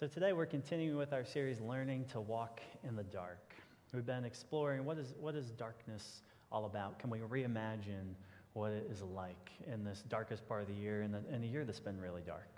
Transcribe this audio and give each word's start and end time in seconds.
So 0.00 0.06
today 0.06 0.32
we're 0.32 0.46
continuing 0.46 0.96
with 0.96 1.12
our 1.12 1.26
series, 1.26 1.60
Learning 1.60 2.06
to 2.12 2.22
Walk 2.22 2.62
in 2.88 2.96
the 2.96 3.02
Dark. 3.02 3.52
We've 3.92 4.06
been 4.06 4.24
exploring 4.24 4.86
what 4.86 4.96
is, 4.96 5.12
what 5.20 5.34
is 5.34 5.50
darkness 5.50 6.22
all 6.50 6.64
about? 6.64 6.98
Can 6.98 7.10
we 7.10 7.18
reimagine 7.18 8.14
what 8.54 8.72
it 8.72 8.88
is 8.90 9.02
like 9.02 9.50
in 9.70 9.84
this 9.84 10.02
darkest 10.08 10.48
part 10.48 10.62
of 10.62 10.68
the 10.68 10.74
year 10.74 11.02
and 11.02 11.14
in 11.30 11.44
a 11.44 11.46
year 11.46 11.66
that's 11.66 11.80
been 11.80 12.00
really 12.00 12.22
dark? 12.22 12.48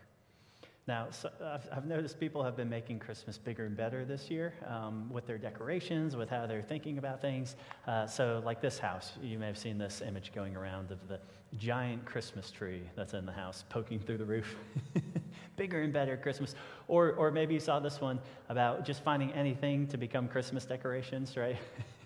Now, 0.87 1.09
so 1.11 1.31
I've, 1.45 1.69
I've, 1.73 1.85
noticed 1.85 2.21
people 2.21 2.45
have 2.45 2.57
been 2.57 2.71
making 2.71 3.01
Christmas 3.01 3.39
bigger 3.39 3.67
and 3.67 3.77
better 3.77 4.05
this 4.05 4.31
year 4.31 4.55
um, 4.69 5.13
with 5.13 5.27
their 5.27 5.39
decorations, 5.39 6.15
with 6.15 6.31
how 6.31 6.47
they're 6.47 6.63
thinking 6.63 6.99
about 6.99 7.21
things. 7.21 7.57
Uh, 7.89 8.07
so, 8.07 8.41
like 8.45 8.61
this 8.61 8.79
house, 8.79 9.15
you 9.21 9.37
may 9.41 9.49
have 9.49 9.59
seen 9.59 9.79
this 9.79 10.01
image 10.01 10.33
going 10.33 10.55
around 10.55 10.93
of 10.93 11.09
the 11.09 11.19
giant 11.59 12.05
Christmas 12.05 12.53
tree 12.53 12.83
that's 12.95 13.15
in 13.15 13.27
the 13.27 13.33
house 13.33 13.65
poking 13.69 13.99
through 13.99 14.19
the 14.19 14.25
roof. 14.25 14.55
bigger 15.57 15.83
and 15.83 15.93
better 15.93 16.17
Christmas. 16.17 16.55
Or, 16.89 17.13
or 17.13 17.31
maybe 17.31 17.55
you 17.55 17.61
saw 17.61 17.81
this 17.81 18.01
one 18.01 18.19
about 18.49 18.85
just 18.85 19.03
finding 19.03 19.33
anything 19.33 19.87
to 19.89 19.97
become 19.97 20.29
Christmas 20.29 20.65
decorations, 20.65 21.37
right? 21.37 21.57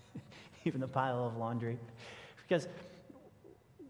Even 0.65 0.83
a 0.83 0.87
pile 0.87 1.25
of 1.25 1.37
laundry. 1.37 1.77
Because 2.47 2.67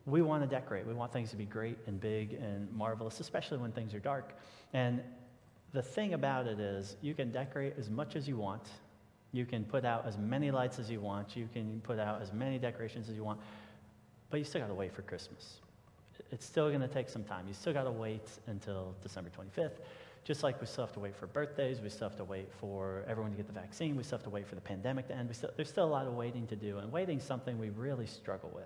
we 0.06 0.22
want 0.22 0.42
to 0.42 0.48
decorate. 0.48 0.88
We 0.88 0.94
want 0.94 1.12
things 1.12 1.30
to 1.32 1.36
be 1.36 1.46
great 1.46 1.78
and 1.86 2.00
big 2.00 2.34
and 2.34 2.72
marvelous, 2.74 3.20
especially 3.20 3.58
when 3.58 3.72
things 3.72 3.94
are 3.94 4.00
dark. 4.00 4.34
And 4.74 5.02
the 5.74 5.82
thing 5.82 6.14
about 6.14 6.48
it 6.48 6.60
is, 6.60 6.96
you 7.02 7.14
can 7.14 7.32
decorate 7.32 7.74
as 7.78 7.90
much 7.90 8.16
as 8.16 8.28
you 8.28 8.38
want. 8.38 8.64
You 9.34 9.46
can 9.46 9.66
put 9.66 9.84
out 9.84 10.06
as 10.08 10.18
many 10.18 10.50
lights 10.50 10.80
as 10.80 10.90
you 10.90 11.02
want. 11.02 11.36
You 11.36 11.50
can 11.52 11.82
put 11.82 12.00
out 12.00 12.22
as 12.22 12.32
many 12.32 12.58
decorations 12.58 13.10
as 13.10 13.16
you 13.16 13.24
want. 13.24 13.40
But 14.30 14.38
you 14.38 14.46
still 14.46 14.62
got 14.62 14.68
to 14.68 14.74
wait 14.74 14.94
for 14.94 15.02
Christmas. 15.02 15.58
It's 16.32 16.46
still 16.46 16.70
going 16.70 16.82
to 16.82 16.88
take 16.88 17.10
some 17.10 17.24
time. 17.24 17.46
You 17.48 17.54
still 17.54 17.74
got 17.74 17.84
to 17.84 17.92
wait 17.92 18.28
until 18.48 18.96
December 19.02 19.30
25th. 19.30 19.80
Just 20.26 20.44
like 20.44 20.60
we 20.60 20.68
still 20.68 20.86
have 20.86 20.94
to 20.94 21.00
wait 21.00 21.16
for 21.16 21.26
birthdays, 21.26 21.80
we 21.80 21.90
still 21.90 22.10
have 22.10 22.18
to 22.18 22.26
wait 22.26 22.50
for 22.60 23.06
everyone 23.08 23.32
to 23.32 23.38
get 23.38 23.48
the 23.48 23.54
vaccine, 23.54 23.96
we 23.96 24.04
still 24.04 24.18
have 24.18 24.26
to 24.26 24.30
wait 24.30 24.46
for 24.46 24.56
the 24.56 24.62
pandemic 24.62 25.08
to 25.08 25.16
end. 25.16 25.34
Still, 25.34 25.52
there's 25.56 25.70
still 25.70 25.86
a 25.86 25.88
lot 25.88 26.06
of 26.06 26.16
waiting 26.16 26.46
to 26.48 26.56
do, 26.58 26.80
and 26.80 26.92
waiting 26.92 27.20
is 27.20 27.24
something 27.24 27.58
we 27.58 27.70
really 27.70 28.08
struggle 28.08 28.52
with. 28.54 28.66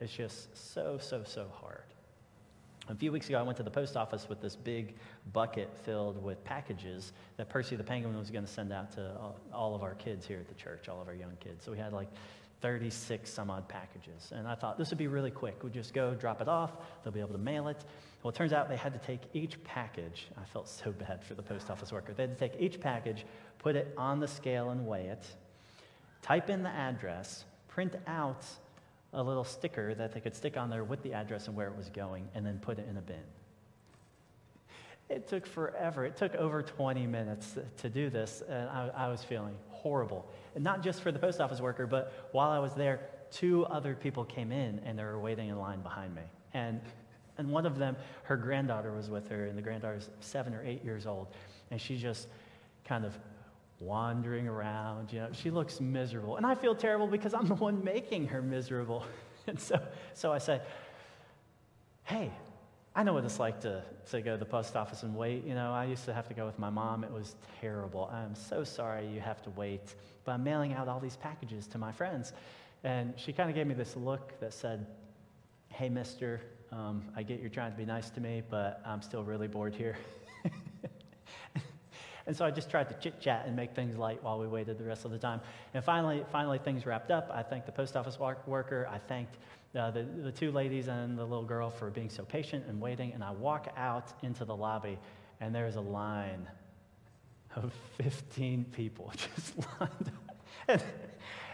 It's 0.00 0.12
just 0.12 0.56
so, 0.72 0.98
so, 1.00 1.22
so 1.24 1.46
hard. 1.60 1.84
A 2.88 2.94
few 2.94 3.12
weeks 3.12 3.28
ago, 3.28 3.38
I 3.38 3.42
went 3.42 3.56
to 3.58 3.62
the 3.62 3.70
post 3.70 3.96
office 3.96 4.28
with 4.28 4.40
this 4.40 4.56
big 4.56 4.94
bucket 5.32 5.70
filled 5.84 6.20
with 6.22 6.42
packages 6.42 7.12
that 7.36 7.48
Percy 7.48 7.76
the 7.76 7.84
Penguin 7.84 8.18
was 8.18 8.30
going 8.30 8.44
to 8.44 8.50
send 8.50 8.72
out 8.72 8.90
to 8.92 9.14
all 9.52 9.74
of 9.74 9.82
our 9.82 9.94
kids 9.94 10.26
here 10.26 10.38
at 10.38 10.48
the 10.48 10.54
church, 10.54 10.88
all 10.88 11.00
of 11.00 11.06
our 11.06 11.14
young 11.14 11.36
kids. 11.38 11.64
So 11.64 11.70
we 11.70 11.78
had 11.78 11.92
like 11.92 12.08
36 12.60 13.30
some 13.30 13.50
odd 13.50 13.68
packages. 13.68 14.32
And 14.34 14.46
I 14.48 14.54
thought 14.54 14.78
this 14.78 14.90
would 14.90 14.98
be 14.98 15.06
really 15.06 15.30
quick. 15.30 15.62
We'd 15.62 15.72
just 15.72 15.94
go 15.94 16.14
drop 16.14 16.40
it 16.40 16.48
off, 16.48 16.72
they'll 17.02 17.12
be 17.12 17.20
able 17.20 17.32
to 17.32 17.38
mail 17.38 17.68
it. 17.68 17.84
Well, 18.22 18.30
it 18.30 18.34
turns 18.34 18.52
out 18.52 18.68
they 18.68 18.76
had 18.76 18.92
to 18.92 19.06
take 19.06 19.20
each 19.32 19.62
package. 19.62 20.26
I 20.36 20.44
felt 20.44 20.68
so 20.68 20.90
bad 20.90 21.24
for 21.24 21.34
the 21.34 21.42
post 21.42 21.70
office 21.70 21.92
worker. 21.92 22.12
They 22.12 22.24
had 22.24 22.36
to 22.36 22.48
take 22.48 22.60
each 22.60 22.80
package, 22.80 23.24
put 23.58 23.76
it 23.76 23.94
on 23.96 24.18
the 24.18 24.26
scale 24.26 24.70
and 24.70 24.86
weigh 24.86 25.06
it, 25.06 25.24
type 26.20 26.50
in 26.50 26.62
the 26.62 26.70
address, 26.70 27.44
print 27.68 27.94
out 28.06 28.44
a 29.12 29.22
little 29.22 29.44
sticker 29.44 29.94
that 29.94 30.12
they 30.12 30.20
could 30.20 30.34
stick 30.34 30.56
on 30.56 30.68
there 30.68 30.84
with 30.84 31.02
the 31.02 31.12
address 31.12 31.46
and 31.46 31.56
where 31.56 31.68
it 31.68 31.76
was 31.76 31.88
going, 31.88 32.28
and 32.34 32.44
then 32.44 32.58
put 32.58 32.78
it 32.78 32.86
in 32.90 32.96
a 32.96 33.00
bin. 33.00 33.16
It 35.08 35.26
took 35.26 35.46
forever. 35.46 36.04
It 36.04 36.16
took 36.16 36.34
over 36.34 36.62
20 36.62 37.06
minutes 37.06 37.56
to 37.78 37.88
do 37.88 38.10
this, 38.10 38.42
and 38.46 38.68
I, 38.68 38.90
I, 38.94 39.08
was 39.08 39.24
feeling 39.24 39.54
horrible. 39.82 40.26
And 40.54 40.64
not 40.64 40.82
just 40.82 41.02
for 41.02 41.12
the 41.12 41.18
post 41.18 41.40
office 41.40 41.60
worker, 41.60 41.86
but 41.86 42.28
while 42.32 42.50
I 42.50 42.58
was 42.58 42.74
there, 42.74 43.00
two 43.30 43.66
other 43.66 43.94
people 43.94 44.24
came 44.24 44.52
in 44.52 44.80
and 44.84 44.98
they 44.98 45.04
were 45.04 45.18
waiting 45.18 45.48
in 45.48 45.58
line 45.58 45.80
behind 45.80 46.14
me. 46.14 46.22
And, 46.54 46.80
and 47.36 47.50
one 47.50 47.66
of 47.66 47.78
them, 47.78 47.96
her 48.24 48.36
granddaughter 48.36 48.92
was 48.92 49.10
with 49.10 49.28
her, 49.28 49.46
and 49.46 49.56
the 49.56 49.62
granddaughter's 49.62 50.10
seven 50.20 50.54
or 50.54 50.64
eight 50.64 50.84
years 50.84 51.06
old, 51.06 51.28
and 51.70 51.80
she 51.80 51.96
just 51.96 52.28
kind 52.84 53.04
of 53.04 53.16
wandering 53.80 54.48
around. 54.48 55.12
You 55.12 55.20
know, 55.20 55.28
she 55.32 55.50
looks 55.50 55.80
miserable. 55.80 56.36
And 56.36 56.46
I 56.46 56.54
feel 56.54 56.74
terrible 56.74 57.06
because 57.06 57.34
I'm 57.34 57.46
the 57.46 57.54
one 57.54 57.84
making 57.84 58.28
her 58.28 58.42
miserable. 58.42 59.04
And 59.46 59.58
so, 59.58 59.80
so 60.12 60.30
I 60.30 60.36
say, 60.36 60.60
hey, 62.04 62.30
I 62.98 63.04
know 63.04 63.12
what 63.12 63.24
it's 63.24 63.38
like 63.38 63.60
to, 63.60 63.84
to 64.10 64.20
go 64.20 64.32
to 64.32 64.36
the 64.38 64.44
post 64.44 64.74
office 64.74 65.04
and 65.04 65.14
wait. 65.14 65.44
You 65.44 65.54
know, 65.54 65.72
I 65.72 65.84
used 65.84 66.04
to 66.06 66.12
have 66.12 66.26
to 66.26 66.34
go 66.34 66.46
with 66.46 66.58
my 66.58 66.68
mom. 66.68 67.04
It 67.04 67.12
was 67.12 67.36
terrible. 67.60 68.10
I'm 68.12 68.34
so 68.34 68.64
sorry 68.64 69.06
you 69.06 69.20
have 69.20 69.40
to 69.42 69.50
wait. 69.50 69.94
But 70.24 70.32
I'm 70.32 70.42
mailing 70.42 70.72
out 70.72 70.88
all 70.88 70.98
these 70.98 71.14
packages 71.14 71.68
to 71.68 71.78
my 71.78 71.92
friends. 71.92 72.32
And 72.82 73.14
she 73.16 73.32
kind 73.32 73.48
of 73.48 73.54
gave 73.54 73.68
me 73.68 73.74
this 73.74 73.94
look 73.94 74.40
that 74.40 74.52
said, 74.52 74.84
hey, 75.68 75.88
mister, 75.88 76.40
um, 76.72 77.04
I 77.14 77.22
get 77.22 77.38
you're 77.38 77.50
trying 77.50 77.70
to 77.70 77.78
be 77.78 77.84
nice 77.84 78.10
to 78.10 78.20
me, 78.20 78.42
but 78.50 78.82
I'm 78.84 79.00
still 79.00 79.22
really 79.22 79.46
bored 79.46 79.76
here. 79.76 79.96
And 82.28 82.36
so 82.36 82.44
I 82.44 82.50
just 82.50 82.68
tried 82.70 82.90
to 82.90 82.94
chit 82.96 83.22
chat 83.22 83.44
and 83.46 83.56
make 83.56 83.74
things 83.74 83.96
light 83.96 84.22
while 84.22 84.38
we 84.38 84.46
waited 84.46 84.76
the 84.76 84.84
rest 84.84 85.06
of 85.06 85.10
the 85.10 85.18
time. 85.18 85.40
And 85.72 85.82
finally, 85.82 86.22
finally 86.30 86.58
things 86.58 86.84
wrapped 86.84 87.10
up. 87.10 87.30
I 87.34 87.42
thanked 87.42 87.64
the 87.64 87.72
post 87.72 87.96
office 87.96 88.18
worker. 88.18 88.86
I 88.92 88.98
thanked 88.98 89.38
uh, 89.74 89.90
the, 89.92 90.02
the 90.02 90.30
two 90.30 90.52
ladies 90.52 90.88
and 90.88 91.18
the 91.18 91.24
little 91.24 91.46
girl 91.46 91.70
for 91.70 91.88
being 91.88 92.10
so 92.10 92.24
patient 92.24 92.66
and 92.68 92.78
waiting. 92.82 93.12
And 93.14 93.24
I 93.24 93.30
walk 93.30 93.72
out 93.78 94.12
into 94.22 94.44
the 94.44 94.54
lobby, 94.54 94.98
and 95.40 95.54
there's 95.54 95.76
a 95.76 95.80
line 95.80 96.46
of 97.56 97.72
15 97.96 98.66
people 98.72 99.10
just 99.16 99.56
lined 99.80 100.12
up. 100.28 100.36
And, 100.68 100.82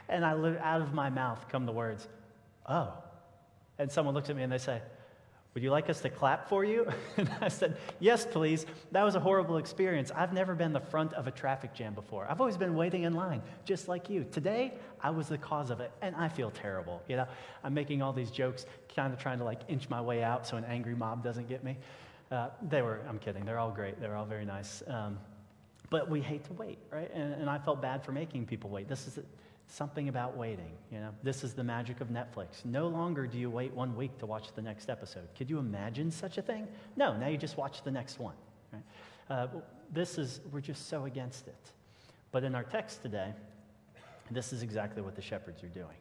and 0.08 0.24
I, 0.24 0.32
out 0.58 0.80
of 0.80 0.92
my 0.92 1.08
mouth 1.08 1.46
come 1.48 1.66
the 1.66 1.72
words, 1.72 2.08
oh. 2.68 2.92
And 3.78 3.92
someone 3.92 4.12
looks 4.12 4.28
at 4.28 4.34
me 4.34 4.42
and 4.42 4.50
they 4.50 4.58
say, 4.58 4.82
would 5.54 5.62
you 5.62 5.70
like 5.70 5.88
us 5.88 6.00
to 6.00 6.10
clap 6.10 6.48
for 6.48 6.65
you? 6.65 6.87
And 7.16 7.31
I 7.41 7.48
said, 7.48 7.76
Yes, 8.00 8.26
please. 8.26 8.66
That 8.91 9.04
was 9.04 9.15
a 9.15 9.20
horrible 9.20 9.56
experience. 9.56 10.10
I've 10.15 10.32
never 10.32 10.54
been 10.54 10.72
the 10.72 10.81
front 10.81 11.12
of 11.15 11.28
a 11.28 11.31
traffic 11.31 11.72
jam 11.75 11.94
before. 11.94 12.26
I've 12.28 12.41
always 12.41 12.56
been 12.56 12.75
waiting 12.75 13.04
in 13.04 13.15
line, 13.15 13.41
just 13.65 13.87
like 13.87 14.10
you. 14.10 14.26
Today, 14.32 14.75
I 15.00 15.10
was 15.10 15.28
the 15.28 15.38
cause 15.38 15.70
of 15.70 15.81
it, 15.81 15.92
and 16.03 16.16
I 16.16 16.28
feel 16.28 16.50
terrible. 16.50 17.03
You 17.09 17.16
know, 17.16 17.26
I'm 17.62 17.72
making 17.72 18.03
all 18.03 18.12
these 18.12 18.32
jokes, 18.32 18.66
kind 18.94 19.12
of 19.12 19.19
trying 19.20 19.38
to 19.38 19.44
like 19.44 19.60
inch 19.69 19.88
my 19.88 20.00
way 20.00 20.25
out 20.25 20.47
so 20.47 20.56
an 20.56 20.65
angry 20.65 20.97
mob 20.97 21.22
doesn't 21.22 21.48
get 21.48 21.62
me. 21.62 21.76
Uh, 22.31 22.48
they 22.69 22.82
were, 22.82 23.00
I'm 23.09 23.19
kidding, 23.19 23.44
they're 23.44 23.60
all 23.60 23.71
great. 23.71 24.00
They're 24.00 24.16
all 24.16 24.26
very 24.26 24.44
nice. 24.44 24.82
Um, 24.88 25.19
but 25.94 26.10
we 26.10 26.21
hate 26.21 26.43
to 26.43 26.53
wait, 26.55 26.78
right? 26.91 27.09
And, 27.15 27.34
and 27.34 27.49
I 27.49 27.56
felt 27.56 27.81
bad 27.81 28.05
for 28.05 28.10
making 28.10 28.47
people 28.47 28.69
wait. 28.69 28.88
This 28.88 29.06
is 29.06 29.21
something 29.69 30.09
about 30.09 30.37
waiting. 30.37 30.72
You 30.91 30.99
know, 30.99 31.10
this 31.22 31.44
is 31.44 31.55
the 31.55 31.62
magic 31.62 32.00
of 32.00 32.09
Netflix. 32.09 32.65
No 32.65 32.88
longer 32.88 33.28
do 33.28 33.38
you 33.38 33.49
wait 33.49 33.72
one 33.72 33.94
week 33.94 34.19
to 34.19 34.27
watch 34.27 34.53
the 34.56 34.60
next 34.60 34.91
episode. 34.91 35.28
Could 35.38 35.49
you 35.49 35.60
imagine 35.60 36.10
such 36.10 36.37
a 36.37 36.43
thing? 36.43 36.66
No. 36.97 37.16
Now 37.16 37.28
you 37.28 37.38
just 37.38 37.56
watch 37.56 37.84
the 37.84 37.93
next 37.93 38.19
one. 38.19 38.34
Right? 38.72 38.83
Uh, 39.31 39.47
this 39.93 40.19
is 40.19 40.41
we're 40.50 40.60
just 40.60 40.88
so 40.88 41.04
against 41.04 41.47
it. 41.47 41.71
But 42.33 42.43
in 42.43 42.56
our 42.56 42.65
text 42.65 43.00
today, 43.00 43.33
this 44.33 44.53
is 44.53 44.65
exactly 44.65 45.00
what 45.00 45.15
the 45.15 45.22
shepherds 45.22 45.62
are 45.62 45.69
doing. 45.69 46.00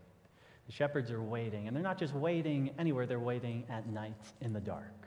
The 0.66 0.72
shepherds 0.72 1.12
are 1.12 1.22
waiting, 1.22 1.68
and 1.68 1.76
they're 1.76 1.84
not 1.84 2.00
just 2.00 2.16
waiting 2.16 2.72
anywhere. 2.80 3.06
They're 3.06 3.20
waiting 3.20 3.64
at 3.70 3.88
night 3.88 4.26
in 4.42 4.54
the 4.54 4.60
dark. 4.60 5.03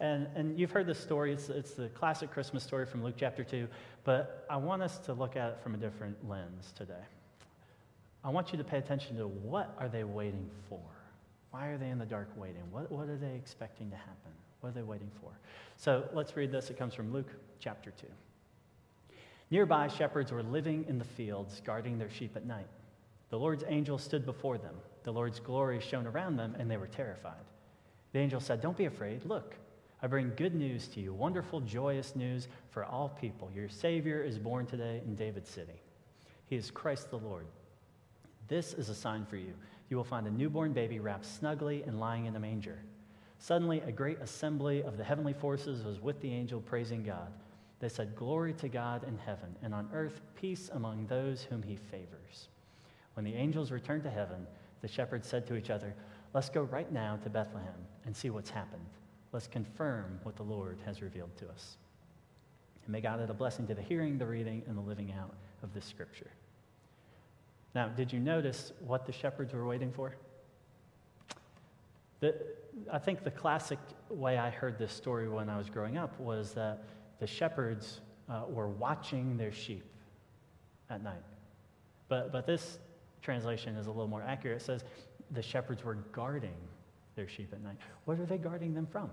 And, 0.00 0.28
and 0.36 0.58
you've 0.58 0.70
heard 0.70 0.86
this 0.86 0.98
story. 0.98 1.32
It's, 1.32 1.48
it's 1.48 1.72
the 1.72 1.88
classic 1.88 2.30
Christmas 2.30 2.62
story 2.62 2.86
from 2.86 3.02
Luke 3.02 3.16
chapter 3.16 3.42
2, 3.42 3.66
but 4.04 4.46
I 4.48 4.56
want 4.56 4.82
us 4.82 4.98
to 4.98 5.12
look 5.12 5.36
at 5.36 5.50
it 5.50 5.58
from 5.60 5.74
a 5.74 5.78
different 5.78 6.16
lens 6.28 6.72
today. 6.76 6.94
I 8.22 8.30
want 8.30 8.52
you 8.52 8.58
to 8.58 8.64
pay 8.64 8.78
attention 8.78 9.16
to 9.16 9.26
what 9.26 9.74
are 9.78 9.88
they 9.88 10.04
waiting 10.04 10.48
for? 10.68 10.80
Why 11.50 11.68
are 11.68 11.78
they 11.78 11.88
in 11.88 11.98
the 11.98 12.06
dark 12.06 12.28
waiting? 12.36 12.62
What, 12.70 12.90
what 12.92 13.08
are 13.08 13.16
they 13.16 13.34
expecting 13.34 13.90
to 13.90 13.96
happen? 13.96 14.32
What 14.60 14.70
are 14.70 14.72
they 14.72 14.82
waiting 14.82 15.10
for? 15.20 15.30
So 15.76 16.04
let's 16.12 16.36
read 16.36 16.52
this. 16.52 16.70
It 16.70 16.78
comes 16.78 16.94
from 16.94 17.12
Luke 17.12 17.30
chapter 17.58 17.90
2. 17.90 18.06
Nearby, 19.50 19.88
shepherds 19.88 20.30
were 20.30 20.42
living 20.42 20.84
in 20.88 20.98
the 20.98 21.04
fields, 21.04 21.62
guarding 21.64 21.98
their 21.98 22.10
sheep 22.10 22.36
at 22.36 22.44
night. 22.44 22.66
The 23.30 23.38
Lord's 23.38 23.64
angel 23.66 23.98
stood 23.98 24.26
before 24.26 24.58
them. 24.58 24.74
The 25.04 25.12
Lord's 25.12 25.40
glory 25.40 25.80
shone 25.80 26.06
around 26.06 26.36
them, 26.36 26.54
and 26.58 26.70
they 26.70 26.76
were 26.76 26.86
terrified. 26.86 27.44
The 28.12 28.18
angel 28.18 28.40
said, 28.40 28.60
Don't 28.60 28.76
be 28.76 28.86
afraid. 28.86 29.24
Look, 29.24 29.54
I 30.00 30.06
bring 30.06 30.32
good 30.36 30.54
news 30.54 30.86
to 30.88 31.00
you, 31.00 31.12
wonderful, 31.12 31.60
joyous 31.60 32.14
news 32.14 32.46
for 32.70 32.84
all 32.84 33.08
people. 33.08 33.50
Your 33.54 33.68
Savior 33.68 34.22
is 34.22 34.38
born 34.38 34.66
today 34.66 35.02
in 35.04 35.16
David's 35.16 35.50
city. 35.50 35.80
He 36.46 36.56
is 36.56 36.70
Christ 36.70 37.10
the 37.10 37.18
Lord. 37.18 37.46
This 38.46 38.74
is 38.74 38.88
a 38.88 38.94
sign 38.94 39.26
for 39.26 39.36
you. 39.36 39.54
You 39.90 39.96
will 39.96 40.04
find 40.04 40.26
a 40.26 40.30
newborn 40.30 40.72
baby 40.72 41.00
wrapped 41.00 41.26
snugly 41.26 41.82
and 41.82 41.98
lying 41.98 42.26
in 42.26 42.36
a 42.36 42.40
manger. 42.40 42.78
Suddenly, 43.40 43.80
a 43.80 43.92
great 43.92 44.20
assembly 44.20 44.82
of 44.82 44.96
the 44.96 45.04
heavenly 45.04 45.32
forces 45.32 45.84
was 45.84 46.00
with 46.00 46.20
the 46.20 46.32
angel 46.32 46.60
praising 46.60 47.02
God. 47.02 47.32
They 47.80 47.88
said, 47.88 48.16
Glory 48.16 48.52
to 48.54 48.68
God 48.68 49.04
in 49.04 49.18
heaven, 49.18 49.54
and 49.62 49.74
on 49.74 49.88
earth, 49.92 50.20
peace 50.34 50.70
among 50.72 51.06
those 51.06 51.42
whom 51.42 51.62
he 51.62 51.76
favors. 51.76 52.48
When 53.14 53.24
the 53.24 53.34
angels 53.34 53.70
returned 53.70 54.04
to 54.04 54.10
heaven, 54.10 54.46
the 54.80 54.88
shepherds 54.88 55.28
said 55.28 55.46
to 55.48 55.56
each 55.56 55.70
other, 55.70 55.94
Let's 56.34 56.48
go 56.48 56.62
right 56.62 56.90
now 56.92 57.16
to 57.22 57.30
Bethlehem 57.30 57.86
and 58.04 58.16
see 58.16 58.30
what's 58.30 58.50
happened. 58.50 58.86
Let's 59.32 59.46
confirm 59.46 60.20
what 60.22 60.36
the 60.36 60.42
Lord 60.42 60.78
has 60.84 61.02
revealed 61.02 61.36
to 61.38 61.48
us. 61.48 61.76
And 62.84 62.92
may 62.92 63.00
God 63.00 63.20
add 63.20 63.30
a 63.30 63.34
blessing 63.34 63.66
to 63.66 63.74
the 63.74 63.82
hearing, 63.82 64.18
the 64.18 64.26
reading, 64.26 64.62
and 64.66 64.76
the 64.76 64.82
living 64.82 65.12
out 65.18 65.34
of 65.62 65.74
this 65.74 65.84
scripture. 65.84 66.30
Now, 67.74 67.88
did 67.88 68.12
you 68.12 68.18
notice 68.18 68.72
what 68.86 69.06
the 69.06 69.12
shepherds 69.12 69.52
were 69.52 69.66
waiting 69.66 69.92
for? 69.92 70.14
The, 72.20 72.34
I 72.90 72.98
think 72.98 73.22
the 73.22 73.30
classic 73.30 73.78
way 74.08 74.38
I 74.38 74.50
heard 74.50 74.78
this 74.78 74.92
story 74.92 75.28
when 75.28 75.48
I 75.48 75.58
was 75.58 75.68
growing 75.68 75.98
up 75.98 76.18
was 76.18 76.52
that 76.54 76.82
the 77.20 77.26
shepherds 77.26 78.00
uh, 78.28 78.42
were 78.48 78.68
watching 78.68 79.36
their 79.36 79.52
sheep 79.52 79.84
at 80.90 81.02
night. 81.02 81.22
But, 82.08 82.32
but 82.32 82.46
this 82.46 82.78
translation 83.22 83.76
is 83.76 83.86
a 83.86 83.90
little 83.90 84.08
more 84.08 84.22
accurate. 84.22 84.62
It 84.62 84.64
says 84.64 84.84
the 85.30 85.42
shepherds 85.42 85.84
were 85.84 85.96
guarding 86.12 86.56
their 87.18 87.28
sheep 87.28 87.52
at 87.52 87.60
night. 87.62 87.76
What 88.04 88.20
are 88.20 88.24
they 88.24 88.38
guarding 88.38 88.72
them 88.74 88.86
from? 88.86 89.10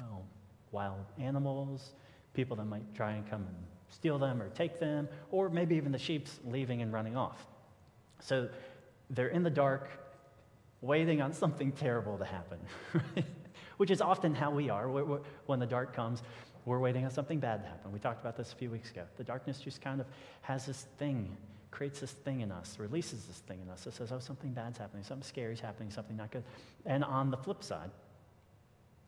Oh, 0.00 0.22
wild 0.70 1.04
animals, 1.18 1.94
people 2.32 2.56
that 2.56 2.64
might 2.64 2.94
try 2.94 3.12
and 3.12 3.28
come 3.28 3.42
and 3.42 3.56
steal 3.90 4.20
them 4.20 4.40
or 4.40 4.48
take 4.50 4.78
them, 4.78 5.08
or 5.32 5.50
maybe 5.50 5.74
even 5.74 5.90
the 5.90 5.98
sheep's 5.98 6.38
leaving 6.46 6.80
and 6.80 6.92
running 6.92 7.16
off. 7.16 7.44
So 8.20 8.48
they're 9.10 9.28
in 9.28 9.42
the 9.42 9.50
dark, 9.50 9.88
waiting 10.80 11.20
on 11.20 11.32
something 11.32 11.72
terrible 11.72 12.16
to 12.18 12.24
happen, 12.24 12.60
which 13.78 13.90
is 13.90 14.00
often 14.00 14.32
how 14.32 14.52
we 14.52 14.70
are 14.70 14.88
when 15.46 15.58
the 15.58 15.66
dark 15.66 15.92
comes. 15.92 16.22
We're 16.66 16.78
waiting 16.78 17.04
on 17.04 17.10
something 17.10 17.40
bad 17.40 17.64
to 17.64 17.68
happen. 17.68 17.90
We 17.90 17.98
talked 17.98 18.20
about 18.20 18.36
this 18.36 18.52
a 18.52 18.56
few 18.56 18.70
weeks 18.70 18.92
ago. 18.92 19.02
The 19.16 19.24
darkness 19.24 19.60
just 19.60 19.80
kind 19.80 20.00
of 20.00 20.06
has 20.42 20.66
this 20.66 20.86
thing, 20.98 21.36
creates 21.70 22.00
this 22.00 22.12
thing 22.12 22.40
in 22.40 22.50
us, 22.50 22.78
releases 22.78 23.24
this 23.24 23.38
thing 23.38 23.60
in 23.60 23.70
us 23.70 23.84
that 23.84 23.94
says, 23.94 24.12
oh, 24.12 24.18
something 24.18 24.52
bad's 24.52 24.78
happening, 24.78 25.04
something 25.04 25.26
scary's 25.26 25.60
happening, 25.60 25.90
something 25.90 26.16
not 26.16 26.30
good. 26.30 26.44
And 26.86 27.04
on 27.04 27.30
the 27.30 27.36
flip 27.36 27.62
side, 27.62 27.90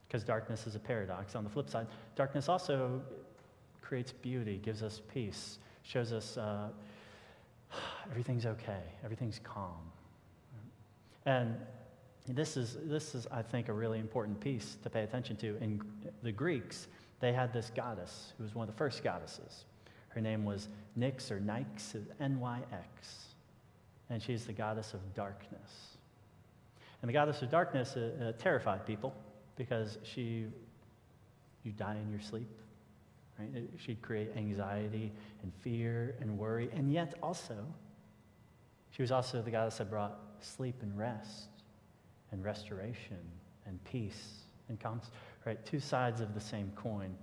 because 0.06 0.24
darkness 0.24 0.66
is 0.66 0.74
a 0.74 0.78
paradox, 0.78 1.34
on 1.34 1.44
the 1.44 1.50
flip 1.50 1.68
side, 1.68 1.86
darkness 2.16 2.48
also 2.48 3.02
creates 3.80 4.12
beauty, 4.12 4.60
gives 4.62 4.82
us 4.82 5.00
peace, 5.12 5.58
shows 5.82 6.12
us 6.12 6.36
uh, 6.36 6.68
everything's 8.10 8.46
okay, 8.46 8.82
everything's 9.04 9.40
calm. 9.42 9.90
And 11.26 11.56
this 12.28 12.56
is, 12.56 12.76
this 12.84 13.14
is, 13.14 13.26
I 13.30 13.42
think, 13.42 13.68
a 13.68 13.72
really 13.72 13.98
important 13.98 14.38
piece 14.40 14.76
to 14.82 14.90
pay 14.90 15.02
attention 15.02 15.36
to. 15.36 15.56
In 15.60 15.80
the 16.22 16.32
Greeks, 16.32 16.88
they 17.20 17.32
had 17.32 17.52
this 17.52 17.70
goddess 17.74 18.32
who 18.36 18.44
was 18.44 18.54
one 18.54 18.68
of 18.68 18.74
the 18.74 18.78
first 18.78 19.02
goddesses. 19.02 19.64
Her 20.14 20.20
name 20.20 20.44
was 20.44 20.68
Nyx 20.98 21.30
or 21.30 21.40
Nyx, 21.40 21.96
N 22.20 22.38
Y 22.38 22.60
X. 22.72 23.26
And 24.10 24.22
she's 24.22 24.44
the 24.44 24.52
goddess 24.52 24.92
of 24.92 25.14
darkness. 25.14 25.96
And 27.00 27.08
the 27.08 27.12
goddess 27.12 27.40
of 27.42 27.50
darkness 27.50 27.96
uh, 27.96 28.10
uh, 28.20 28.32
terrified 28.32 28.86
people 28.86 29.14
because 29.56 29.98
she, 30.02 30.46
you 31.64 31.72
die 31.72 31.96
in 31.96 32.10
your 32.10 32.20
sleep. 32.20 32.48
Right? 33.38 33.68
She'd 33.78 34.02
create 34.02 34.30
anxiety 34.36 35.10
and 35.42 35.52
fear 35.62 36.14
and 36.20 36.38
worry. 36.38 36.68
And 36.74 36.92
yet, 36.92 37.14
also, 37.22 37.56
she 38.90 39.02
was 39.02 39.10
also 39.10 39.40
the 39.40 39.50
goddess 39.50 39.78
that 39.78 39.88
brought 39.88 40.18
sleep 40.40 40.76
and 40.82 40.96
rest 40.98 41.48
and 42.32 42.44
restoration 42.44 43.18
and 43.66 43.82
peace 43.84 44.42
and 44.68 44.78
calm. 44.78 45.00
Right? 45.46 45.64
Two 45.64 45.80
sides 45.80 46.20
of 46.20 46.34
the 46.34 46.40
same 46.40 46.70
coin, 46.76 47.16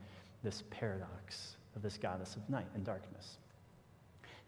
this 0.44 0.63
paradox 0.71 1.56
of 1.79 1.83
this 1.83 1.97
goddess 1.97 2.35
of 2.35 2.47
night 2.49 2.67
and 2.75 2.83
darkness. 2.83 3.37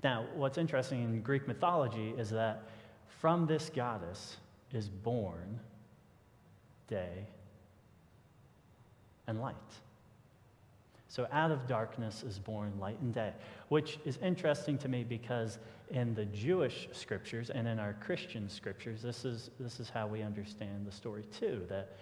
Now, 0.04 0.26
what's 0.36 0.58
interesting 0.58 1.02
in 1.02 1.22
Greek 1.22 1.48
mythology 1.48 2.14
is 2.18 2.30
that 2.32 2.64
from 3.08 3.48
this 3.48 3.72
goddess 3.74 4.36
is 4.74 4.90
born 4.90 5.60
day 6.88 7.26
and 9.28 9.40
light. 9.40 9.56
So 11.08 11.28
out 11.32 11.52
of 11.52 11.68
darkness 11.68 12.24
is 12.24 12.38
born 12.38 12.74
light 12.80 13.00
and 13.00 13.14
day, 13.14 13.32
which 13.70 14.00
is 14.04 14.18
interesting 14.18 14.78
to 14.80 14.90
me 14.90 15.06
because 15.06 15.58
in 15.90 16.14
the 16.14 16.26
Jewish 16.26 16.90
scriptures 16.92 17.50
and 17.50 17.66
in 17.66 17.80
our 17.80 17.94
Christian 17.94 18.50
scriptures, 18.50 19.02
this 19.02 19.24
is, 19.24 19.52
this 19.60 19.80
is 19.80 19.90
how 19.90 20.08
we 20.08 20.22
understand 20.22 20.86
the 20.86 20.92
story 20.92 21.24
too. 21.40 21.66
That 21.70 21.96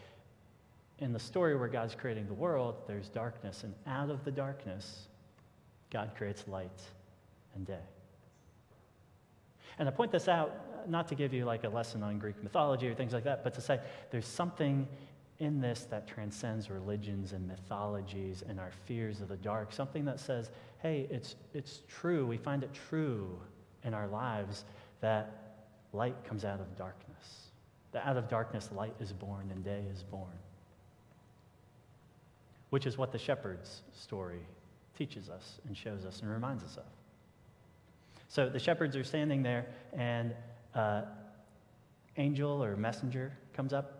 in 0.99 1.13
the 1.13 1.19
story 1.19 1.55
where 1.55 1.67
God's 1.67 1.95
creating 1.95 2.27
the 2.27 2.33
world, 2.33 2.75
there's 2.87 3.09
darkness, 3.09 3.63
and 3.63 3.73
out 3.87 4.09
of 4.09 4.23
the 4.23 4.31
darkness, 4.31 5.08
God 5.91 6.12
creates 6.15 6.47
light 6.47 6.81
and 7.56 7.65
day. 7.65 7.80
And 9.77 9.88
I 9.88 9.91
point 9.91 10.12
this 10.12 10.27
out 10.27 10.89
not 10.89 11.07
to 11.07 11.15
give 11.15 11.33
you 11.33 11.45
like 11.45 11.63
a 11.63 11.69
lesson 11.69 12.03
on 12.03 12.19
Greek 12.19 12.41
mythology 12.44 12.88
or 12.88 12.94
things 12.94 13.13
like 13.13 13.24
that, 13.24 13.44
but 13.44 13.53
to 13.56 13.62
say 13.62 13.80
there's 14.12 14.27
something 14.27 14.88
in 15.39 15.62
this 15.62 15.88
that 15.89 16.07
transcends 16.07 16.69
religions 16.69 17.31
and 17.31 17.47
mythologies 17.47 18.44
and 18.47 18.59
our 18.59 18.71
fears 18.86 19.21
of 19.21 19.30
the 19.30 19.38
dark, 19.38 19.71
something 19.71 20.03
that 20.06 20.19
says, 20.19 20.51
hey, 20.80 21.07
it's, 21.09 21.36
it's 21.53 21.81
true, 21.88 22.25
we 22.25 22.38
find 22.38 22.63
it 22.63 22.71
true 22.74 23.39
in 23.83 23.94
our 23.94 24.07
lives 24.07 24.65
that 25.00 25.56
light 25.94 26.15
comes 26.25 26.44
out 26.44 26.59
of 26.59 26.77
darkness. 26.77 27.47
That 27.94 28.06
out 28.06 28.18
of 28.18 28.27
darkness, 28.27 28.69
light 28.75 28.94
is 29.00 29.13
born 29.13 29.50
and 29.51 29.63
day 29.63 29.83
is 29.91 30.03
born. 30.03 30.27
Which 32.69 32.86
is 32.86 32.97
what 32.97 33.12
the 33.12 33.18
shepherd's 33.18 33.81
story 33.94 34.41
teaches 35.00 35.30
us 35.30 35.60
and 35.68 35.75
shows 35.75 36.06
us 36.06 36.22
and 36.22 36.30
reminds 36.30 36.63
us 36.63 36.78
of. 36.78 36.84
So 38.28 38.48
the 38.48 38.60
shepherds 38.60 38.96
are 38.96 39.04
standing 39.04 39.42
there, 39.42 39.66
and 39.94 40.36
uh, 40.75 41.01
angel 42.18 42.63
or 42.63 42.75
messenger 42.78 43.36
comes 43.54 43.74
up 43.74 44.00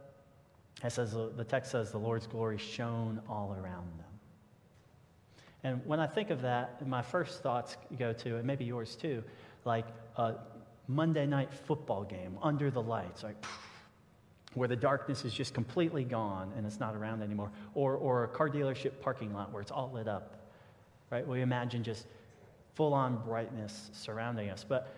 it 0.84 0.92
says, 0.92 1.12
the 1.12 1.44
text 1.44 1.72
says, 1.72 1.92
the 1.92 1.98
Lord's 1.98 2.26
glory 2.28 2.58
shone 2.58 3.22
all 3.28 3.54
around 3.54 3.88
them. 3.98 4.06
And 5.64 5.86
when 5.86 6.00
I 6.00 6.08
think 6.08 6.30
of 6.30 6.42
that, 6.44 6.88
my 6.88 7.02
first 7.02 7.44
thoughts 7.44 7.76
go 7.98 8.14
to, 8.14 8.38
and 8.38 8.46
maybe 8.46 8.64
yours 8.64 8.96
too, 8.96 9.24
like 9.66 9.86
a 10.16 10.36
Monday 10.88 11.26
night 11.26 11.54
football 11.54 12.04
game 12.04 12.38
under 12.42 12.72
the 12.72 12.82
lights, 12.82 13.24
like 13.24 13.44
where 14.54 14.70
the 14.70 14.76
darkness 14.76 15.26
is 15.26 15.34
just 15.34 15.54
completely 15.54 16.06
gone 16.06 16.54
and 16.56 16.66
it's 16.66 16.80
not 16.80 16.96
around 16.96 17.22
anymore, 17.22 17.52
or, 17.74 17.96
or 17.96 18.24
a 18.24 18.28
car 18.30 18.50
dealership 18.50 19.02
parking 19.02 19.34
lot 19.34 19.52
where 19.52 19.62
it's 19.62 19.72
all 19.72 19.92
lit 19.94 20.08
up, 20.08 20.39
right? 21.10 21.28
We 21.28 21.42
imagine 21.42 21.84
just 21.84 22.06
full 22.76 22.94
on 22.94 23.18
brightness 23.24 23.90
surrounding 23.94 24.50
us. 24.50 24.66
But 24.68 24.94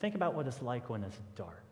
think 0.00 0.14
about 0.14 0.34
what 0.34 0.46
it's 0.46 0.62
like 0.62 0.88
when 0.90 1.02
it's 1.02 1.18
dark. 1.36 1.62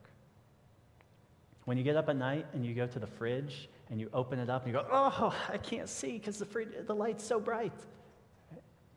When 1.64 1.76
you 1.78 1.84
get 1.84 1.96
up 1.96 2.08
at 2.08 2.16
night 2.16 2.46
and 2.54 2.66
you 2.66 2.74
go 2.74 2.86
to 2.86 2.98
the 2.98 3.06
fridge 3.06 3.68
and 3.90 4.00
you 4.00 4.10
open 4.12 4.38
it 4.38 4.50
up 4.50 4.64
and 4.64 4.72
you 4.72 4.80
go, 4.80 4.86
oh, 4.90 5.34
I 5.48 5.58
can't 5.58 5.88
see 5.88 6.12
because 6.12 6.38
the, 6.38 6.46
fridge, 6.46 6.70
the 6.86 6.94
light's 6.94 7.24
so 7.24 7.38
bright. 7.38 7.72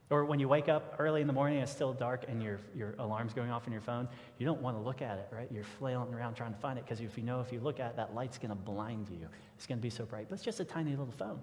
Or 0.10 0.24
when 0.26 0.40
you 0.40 0.48
wake 0.48 0.70
up 0.70 0.96
early 1.00 1.22
in 1.22 1.28
the 1.28 1.34
morning 1.34 1.60
it's 1.60 1.72
still 1.72 1.94
dark 1.94 2.26
and 2.28 2.42
your, 2.42 2.60
your 2.76 2.94
alarm's 3.00 3.34
going 3.34 3.50
off 3.50 3.68
on 3.68 3.72
your 3.72 3.82
phone, 3.82 4.08
you 4.38 4.46
don't 4.46 4.62
want 4.62 4.78
to 4.78 4.82
look 4.82 5.02
at 5.02 5.18
it, 5.18 5.28
right? 5.32 5.48
You're 5.52 5.64
flailing 5.64 6.14
around 6.14 6.36
trying 6.36 6.54
to 6.54 6.60
find 6.60 6.78
it 6.78 6.86
because 6.86 7.02
if 7.02 7.18
you 7.18 7.24
know 7.24 7.42
if 7.42 7.52
you 7.52 7.60
look 7.60 7.80
at 7.80 7.92
it, 7.92 7.96
that 7.98 8.14
light's 8.14 8.38
going 8.38 8.50
to 8.50 8.56
blind 8.56 9.10
you. 9.10 9.28
It's 9.56 9.66
going 9.66 9.80
to 9.80 9.84
be 9.84 9.90
so 9.90 10.06
bright. 10.06 10.28
But 10.30 10.36
it's 10.36 10.44
just 10.44 10.60
a 10.60 10.66
tiny 10.66 10.92
little 10.92 11.14
phone. 11.18 11.40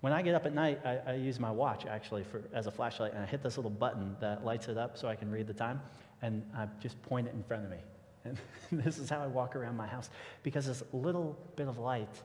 When 0.00 0.12
I 0.12 0.22
get 0.22 0.34
up 0.34 0.46
at 0.46 0.54
night, 0.54 0.80
I, 0.84 0.98
I 1.06 1.14
use 1.14 1.38
my 1.38 1.50
watch 1.50 1.84
actually 1.86 2.24
for, 2.24 2.42
as 2.54 2.66
a 2.66 2.70
flashlight 2.70 3.12
and 3.12 3.22
I 3.22 3.26
hit 3.26 3.42
this 3.42 3.58
little 3.58 3.70
button 3.70 4.16
that 4.20 4.44
lights 4.44 4.68
it 4.68 4.78
up 4.78 4.96
so 4.96 5.08
I 5.08 5.14
can 5.14 5.30
read 5.30 5.46
the 5.46 5.54
time 5.54 5.80
and 6.22 6.42
I 6.56 6.66
just 6.80 7.00
point 7.02 7.26
it 7.26 7.34
in 7.34 7.42
front 7.42 7.64
of 7.64 7.70
me. 7.70 7.78
And 8.24 8.82
this 8.84 8.98
is 8.98 9.08
how 9.10 9.20
I 9.20 9.26
walk 9.26 9.56
around 9.56 9.76
my 9.76 9.86
house 9.86 10.10
because 10.42 10.66
this 10.66 10.82
little 10.92 11.38
bit 11.56 11.68
of 11.68 11.78
light 11.78 12.22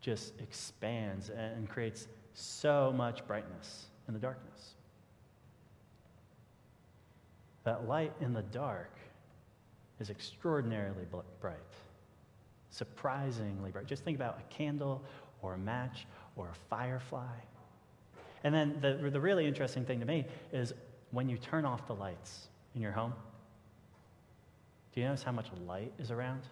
just 0.00 0.40
expands 0.40 1.30
and 1.30 1.68
creates 1.68 2.08
so 2.34 2.92
much 2.96 3.26
brightness 3.26 3.86
in 4.06 4.14
the 4.14 4.20
darkness. 4.20 4.74
That 7.64 7.86
light 7.86 8.12
in 8.20 8.32
the 8.32 8.42
dark 8.42 8.96
is 10.00 10.10
extraordinarily 10.10 11.04
bright, 11.40 11.56
surprisingly 12.78 13.70
bright. 13.70 13.86
Just 13.86 14.04
think 14.04 14.16
about 14.16 14.38
a 14.38 14.54
candle 14.54 15.02
or 15.42 15.54
a 15.54 15.58
match 15.58 16.06
or 16.36 16.48
a 16.48 16.54
firefly. 16.70 17.36
And 18.44 18.54
then 18.54 18.78
the, 18.80 19.10
the 19.10 19.20
really 19.20 19.46
interesting 19.46 19.84
thing 19.84 20.00
to 20.00 20.06
me 20.06 20.26
is 20.52 20.72
when 21.10 21.28
you 21.28 21.36
turn 21.36 21.64
off 21.64 21.86
the 21.86 21.94
lights, 21.94 22.48
in 22.74 22.82
your 22.82 22.92
home? 22.92 23.12
Do 24.94 25.00
you 25.00 25.06
notice 25.06 25.22
how 25.22 25.32
much 25.32 25.46
light 25.66 25.92
is 25.98 26.10
around? 26.10 26.42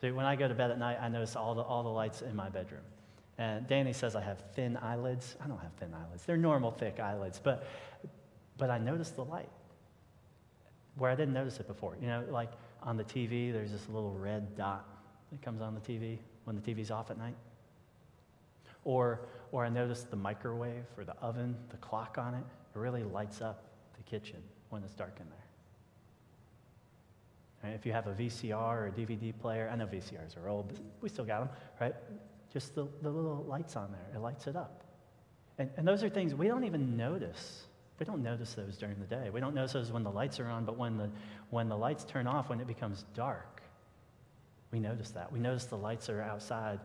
See, 0.00 0.12
when 0.12 0.24
I 0.24 0.36
go 0.36 0.48
to 0.48 0.54
bed 0.54 0.70
at 0.70 0.78
night, 0.78 0.98
I 1.00 1.08
notice 1.08 1.36
all 1.36 1.54
the, 1.54 1.62
all 1.62 1.82
the 1.82 1.90
lights 1.90 2.22
in 2.22 2.34
my 2.34 2.48
bedroom. 2.48 2.82
And 3.38 3.66
Danny 3.66 3.92
says 3.92 4.16
I 4.16 4.20
have 4.20 4.42
thin 4.54 4.76
eyelids. 4.76 5.36
I 5.42 5.48
don't 5.48 5.58
have 5.58 5.72
thin 5.78 5.92
eyelids. 5.92 6.24
They're 6.24 6.36
normal 6.36 6.70
thick 6.70 7.00
eyelids, 7.00 7.40
but, 7.42 7.66
but 8.56 8.70
I 8.70 8.78
notice 8.78 9.10
the 9.10 9.24
light 9.24 9.48
where 10.96 11.10
I 11.10 11.14
didn't 11.14 11.34
notice 11.34 11.58
it 11.58 11.66
before. 11.66 11.96
You 12.00 12.06
know, 12.06 12.24
like 12.30 12.52
on 12.82 12.96
the 12.96 13.04
TV, 13.04 13.52
there's 13.52 13.72
this 13.72 13.88
little 13.88 14.12
red 14.12 14.56
dot 14.56 14.86
that 15.30 15.42
comes 15.42 15.60
on 15.60 15.74
the 15.74 15.80
TV 15.80 16.18
when 16.44 16.56
the 16.56 16.62
TV's 16.62 16.90
off 16.90 17.10
at 17.10 17.18
night. 17.18 17.36
Or, 18.84 19.20
or 19.52 19.64
I 19.64 19.68
notice 19.68 20.04
the 20.04 20.16
microwave 20.16 20.84
or 20.96 21.04
the 21.04 21.16
oven, 21.16 21.56
the 21.68 21.76
clock 21.78 22.16
on 22.18 22.34
it, 22.34 22.44
it 22.74 22.78
really 22.78 23.04
lights 23.04 23.40
up 23.42 23.64
the 23.96 24.02
kitchen 24.02 24.42
when 24.70 24.82
it's 24.82 24.94
dark 24.94 25.16
in 25.20 25.26
there. 25.28 25.36
Right? 27.62 27.74
If 27.74 27.84
you 27.84 27.92
have 27.92 28.06
a 28.06 28.12
VCR 28.12 28.54
or 28.54 28.86
a 28.86 28.90
DVD 28.90 29.38
player, 29.38 29.68
I 29.70 29.76
know 29.76 29.86
VCRs 29.86 30.42
are 30.42 30.48
old, 30.48 30.68
but 30.68 30.78
we 31.02 31.08
still 31.08 31.26
got 31.26 31.40
them, 31.40 31.50
right? 31.80 31.94
Just 32.52 32.74
the, 32.74 32.86
the 33.02 33.10
little 33.10 33.44
lights 33.46 33.76
on 33.76 33.92
there, 33.92 34.06
it 34.14 34.20
lights 34.20 34.46
it 34.46 34.56
up. 34.56 34.82
And, 35.58 35.70
and 35.76 35.86
those 35.86 36.02
are 36.02 36.08
things 36.08 36.34
we 36.34 36.48
don't 36.48 36.64
even 36.64 36.96
notice. 36.96 37.66
We 38.00 38.06
don't 38.06 38.22
notice 38.22 38.54
those 38.54 38.78
during 38.78 38.98
the 38.98 39.06
day. 39.06 39.28
We 39.30 39.40
don't 39.40 39.54
notice 39.54 39.74
those 39.74 39.92
when 39.92 40.02
the 40.02 40.10
lights 40.10 40.40
are 40.40 40.48
on, 40.48 40.64
but 40.64 40.78
when 40.78 40.96
the, 40.96 41.10
when 41.50 41.68
the 41.68 41.76
lights 41.76 42.02
turn 42.02 42.26
off, 42.26 42.48
when 42.48 42.58
it 42.58 42.66
becomes 42.66 43.04
dark, 43.14 43.62
we 44.72 44.80
notice 44.80 45.10
that. 45.10 45.30
We 45.30 45.38
notice 45.38 45.66
the 45.66 45.76
lights 45.76 46.08
are 46.08 46.22
outside 46.22 46.80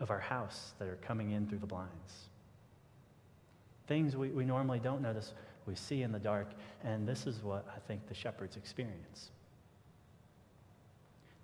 of 0.00 0.10
our 0.10 0.20
house 0.20 0.74
that 0.78 0.86
are 0.86 0.96
coming 0.96 1.30
in 1.30 1.48
through 1.48 1.60
the 1.60 1.66
blinds. 1.66 2.28
Things 3.86 4.16
we, 4.16 4.28
we 4.28 4.44
normally 4.44 4.80
don't 4.80 5.00
notice, 5.00 5.32
we 5.64 5.74
see 5.74 6.02
in 6.02 6.12
the 6.12 6.18
dark, 6.18 6.50
and 6.84 7.08
this 7.08 7.26
is 7.26 7.42
what 7.42 7.66
I 7.74 7.78
think 7.80 8.06
the 8.06 8.14
shepherds 8.14 8.56
experience. 8.56 9.30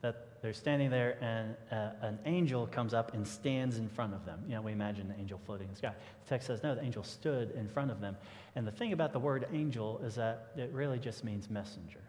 That 0.06 0.40
they're 0.40 0.52
standing 0.52 0.90
there, 0.90 1.18
and 1.20 1.56
uh, 1.72 2.06
an 2.06 2.20
angel 2.26 2.68
comes 2.68 2.94
up 2.94 3.12
and 3.12 3.26
stands 3.26 3.78
in 3.78 3.88
front 3.88 4.14
of 4.14 4.24
them. 4.24 4.40
You 4.46 4.54
know, 4.54 4.62
we 4.62 4.70
imagine 4.70 5.08
the 5.08 5.18
angel 5.18 5.40
floating 5.44 5.66
in 5.66 5.72
the 5.72 5.78
sky. 5.78 5.94
The 6.22 6.28
text 6.28 6.46
says, 6.46 6.62
no, 6.62 6.76
the 6.76 6.84
angel 6.84 7.02
stood 7.02 7.50
in 7.56 7.66
front 7.66 7.90
of 7.90 8.00
them. 8.00 8.16
And 8.54 8.64
the 8.64 8.70
thing 8.70 8.92
about 8.92 9.12
the 9.12 9.18
word 9.18 9.48
angel 9.52 10.00
is 10.04 10.14
that 10.14 10.52
it 10.56 10.70
really 10.72 11.00
just 11.00 11.24
means 11.24 11.50
messenger. 11.50 12.04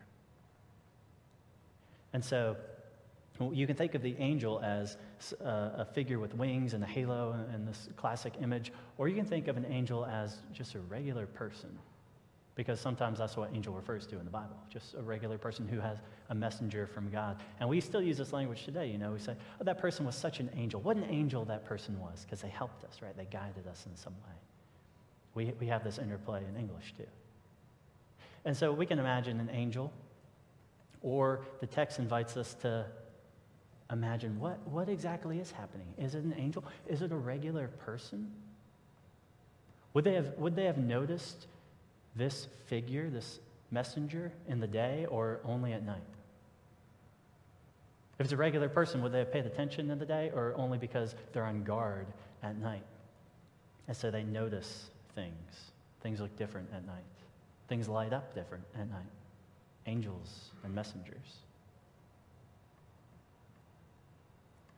And 2.13 2.23
so 2.23 2.55
you 3.51 3.65
can 3.65 3.75
think 3.75 3.95
of 3.95 4.03
the 4.03 4.15
angel 4.19 4.59
as 4.59 4.97
uh, 5.43 5.71
a 5.77 5.85
figure 5.85 6.19
with 6.19 6.35
wings 6.35 6.75
and 6.75 6.83
a 6.83 6.87
halo 6.87 7.35
and 7.51 7.67
this 7.67 7.89
classic 7.95 8.33
image, 8.43 8.71
or 8.99 9.07
you 9.07 9.15
can 9.15 9.25
think 9.25 9.47
of 9.47 9.57
an 9.57 9.65
angel 9.65 10.05
as 10.05 10.37
just 10.53 10.75
a 10.75 10.79
regular 10.81 11.25
person, 11.25 11.79
because 12.57 12.81
sometimes 12.81 13.19
that's 13.19 13.37
what 13.37 13.51
angel 13.53 13.71
refers 13.71 14.07
to 14.07 14.17
in 14.17 14.25
the 14.25 14.31
Bible, 14.31 14.57
just 14.67 14.95
a 14.95 15.01
regular 15.01 15.37
person 15.37 15.67
who 15.67 15.79
has 15.79 15.99
a 16.31 16.35
messenger 16.35 16.87
from 16.87 17.07
God. 17.11 17.37
And 17.59 17.69
we 17.69 17.79
still 17.79 18.01
use 18.01 18.17
this 18.17 18.33
language 18.33 18.65
today, 18.65 18.87
you 18.87 18.97
know, 18.97 19.11
we 19.11 19.19
say, 19.19 19.35
oh, 19.61 19.63
that 19.63 19.77
person 19.77 20.07
was 20.07 20.15
such 20.15 20.39
an 20.39 20.49
angel. 20.57 20.81
What 20.81 20.97
an 20.97 21.05
angel 21.07 21.45
that 21.45 21.65
person 21.65 21.99
was, 21.99 22.23
because 22.25 22.41
they 22.41 22.49
helped 22.49 22.83
us, 22.83 22.99
right? 22.99 23.15
They 23.15 23.25
guided 23.25 23.67
us 23.67 23.85
in 23.87 23.95
some 23.95 24.13
way. 24.13 24.35
We, 25.35 25.53
we 25.59 25.67
have 25.67 25.83
this 25.83 25.99
interplay 25.99 26.43
in 26.49 26.59
English 26.59 26.95
too. 26.97 27.05
And 28.43 28.57
so 28.57 28.73
we 28.73 28.87
can 28.87 28.97
imagine 28.97 29.39
an 29.39 29.51
angel, 29.51 29.93
or 31.03 31.45
the 31.59 31.67
text 31.67 31.99
invites 31.99 32.37
us 32.37 32.55
to 32.61 32.87
imagine 33.91 34.39
what, 34.39 34.67
what 34.67 34.89
exactly 34.89 35.37
is 35.37 35.51
happening. 35.51 35.93
Is 35.99 36.15
it 36.15 36.23
an 36.23 36.33
angel? 36.35 36.65
Is 36.87 37.03
it 37.03 37.11
a 37.11 37.15
regular 37.15 37.67
person? 37.67 38.31
Would 39.93 40.05
they 40.05 40.15
have, 40.15 40.33
would 40.39 40.55
they 40.55 40.65
have 40.65 40.79
noticed 40.79 41.45
this 42.17 42.47
figure, 42.65 43.09
this 43.09 43.39
messenger, 43.71 44.31
in 44.47 44.59
the 44.59 44.67
day 44.67 45.05
or 45.09 45.39
only 45.45 45.73
at 45.73 45.85
night? 45.85 46.01
If 48.19 48.25
it's 48.25 48.33
a 48.33 48.37
regular 48.37 48.67
person, 48.67 49.03
would 49.03 49.11
they 49.11 49.19
have 49.19 49.31
paid 49.31 49.45
attention 49.45 49.91
in 49.91 49.99
the 49.99 50.05
day 50.05 50.31
or 50.33 50.53
only 50.57 50.77
because 50.77 51.15
they're 51.33 51.45
on 51.45 51.63
guard 51.63 52.07
at 52.41 52.57
night? 52.57 52.83
And 53.87 53.95
so 53.95 54.09
they 54.09 54.23
notice 54.23 54.89
things. 55.13 55.71
Things 56.01 56.19
look 56.19 56.35
different 56.35 56.69
at 56.73 56.85
night, 56.85 57.03
things 57.67 57.87
light 57.87 58.13
up 58.13 58.33
different 58.33 58.63
at 58.75 58.89
night. 58.89 59.11
Angels 59.85 60.51
and 60.63 60.73
messengers. 60.73 61.41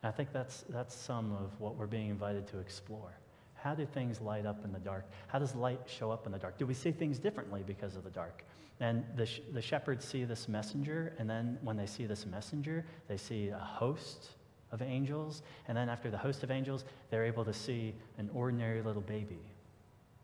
I 0.02 0.10
think 0.10 0.32
that's, 0.32 0.64
that's 0.70 0.94
some 0.94 1.32
of 1.32 1.50
what 1.58 1.76
we're 1.76 1.86
being 1.86 2.08
invited 2.08 2.46
to 2.48 2.58
explore. 2.58 3.12
How 3.62 3.74
do 3.74 3.84
things 3.84 4.20
light 4.20 4.46
up 4.46 4.64
in 4.64 4.72
the 4.72 4.78
dark? 4.78 5.06
How 5.28 5.38
does 5.38 5.54
light 5.54 5.80
show 5.86 6.10
up 6.10 6.26
in 6.26 6.32
the 6.32 6.38
dark? 6.38 6.56
Do 6.58 6.66
we 6.66 6.74
see 6.74 6.92
things 6.92 7.18
differently 7.18 7.62
because 7.66 7.96
of 7.96 8.04
the 8.04 8.10
dark? 8.10 8.44
And 8.80 9.04
the, 9.16 9.26
sh- 9.26 9.40
the 9.52 9.60
shepherds 9.60 10.04
see 10.04 10.24
this 10.24 10.48
messenger, 10.48 11.12
and 11.18 11.28
then 11.28 11.58
when 11.62 11.76
they 11.76 11.86
see 11.86 12.06
this 12.06 12.24
messenger, 12.24 12.86
they 13.08 13.18
see 13.18 13.48
a 13.48 13.58
host 13.58 14.30
of 14.72 14.80
angels. 14.80 15.42
And 15.68 15.76
then 15.76 15.90
after 15.90 16.10
the 16.10 16.16
host 16.16 16.42
of 16.42 16.50
angels, 16.50 16.84
they're 17.10 17.24
able 17.24 17.44
to 17.44 17.52
see 17.52 17.94
an 18.16 18.30
ordinary 18.32 18.80
little 18.80 19.02
baby 19.02 19.40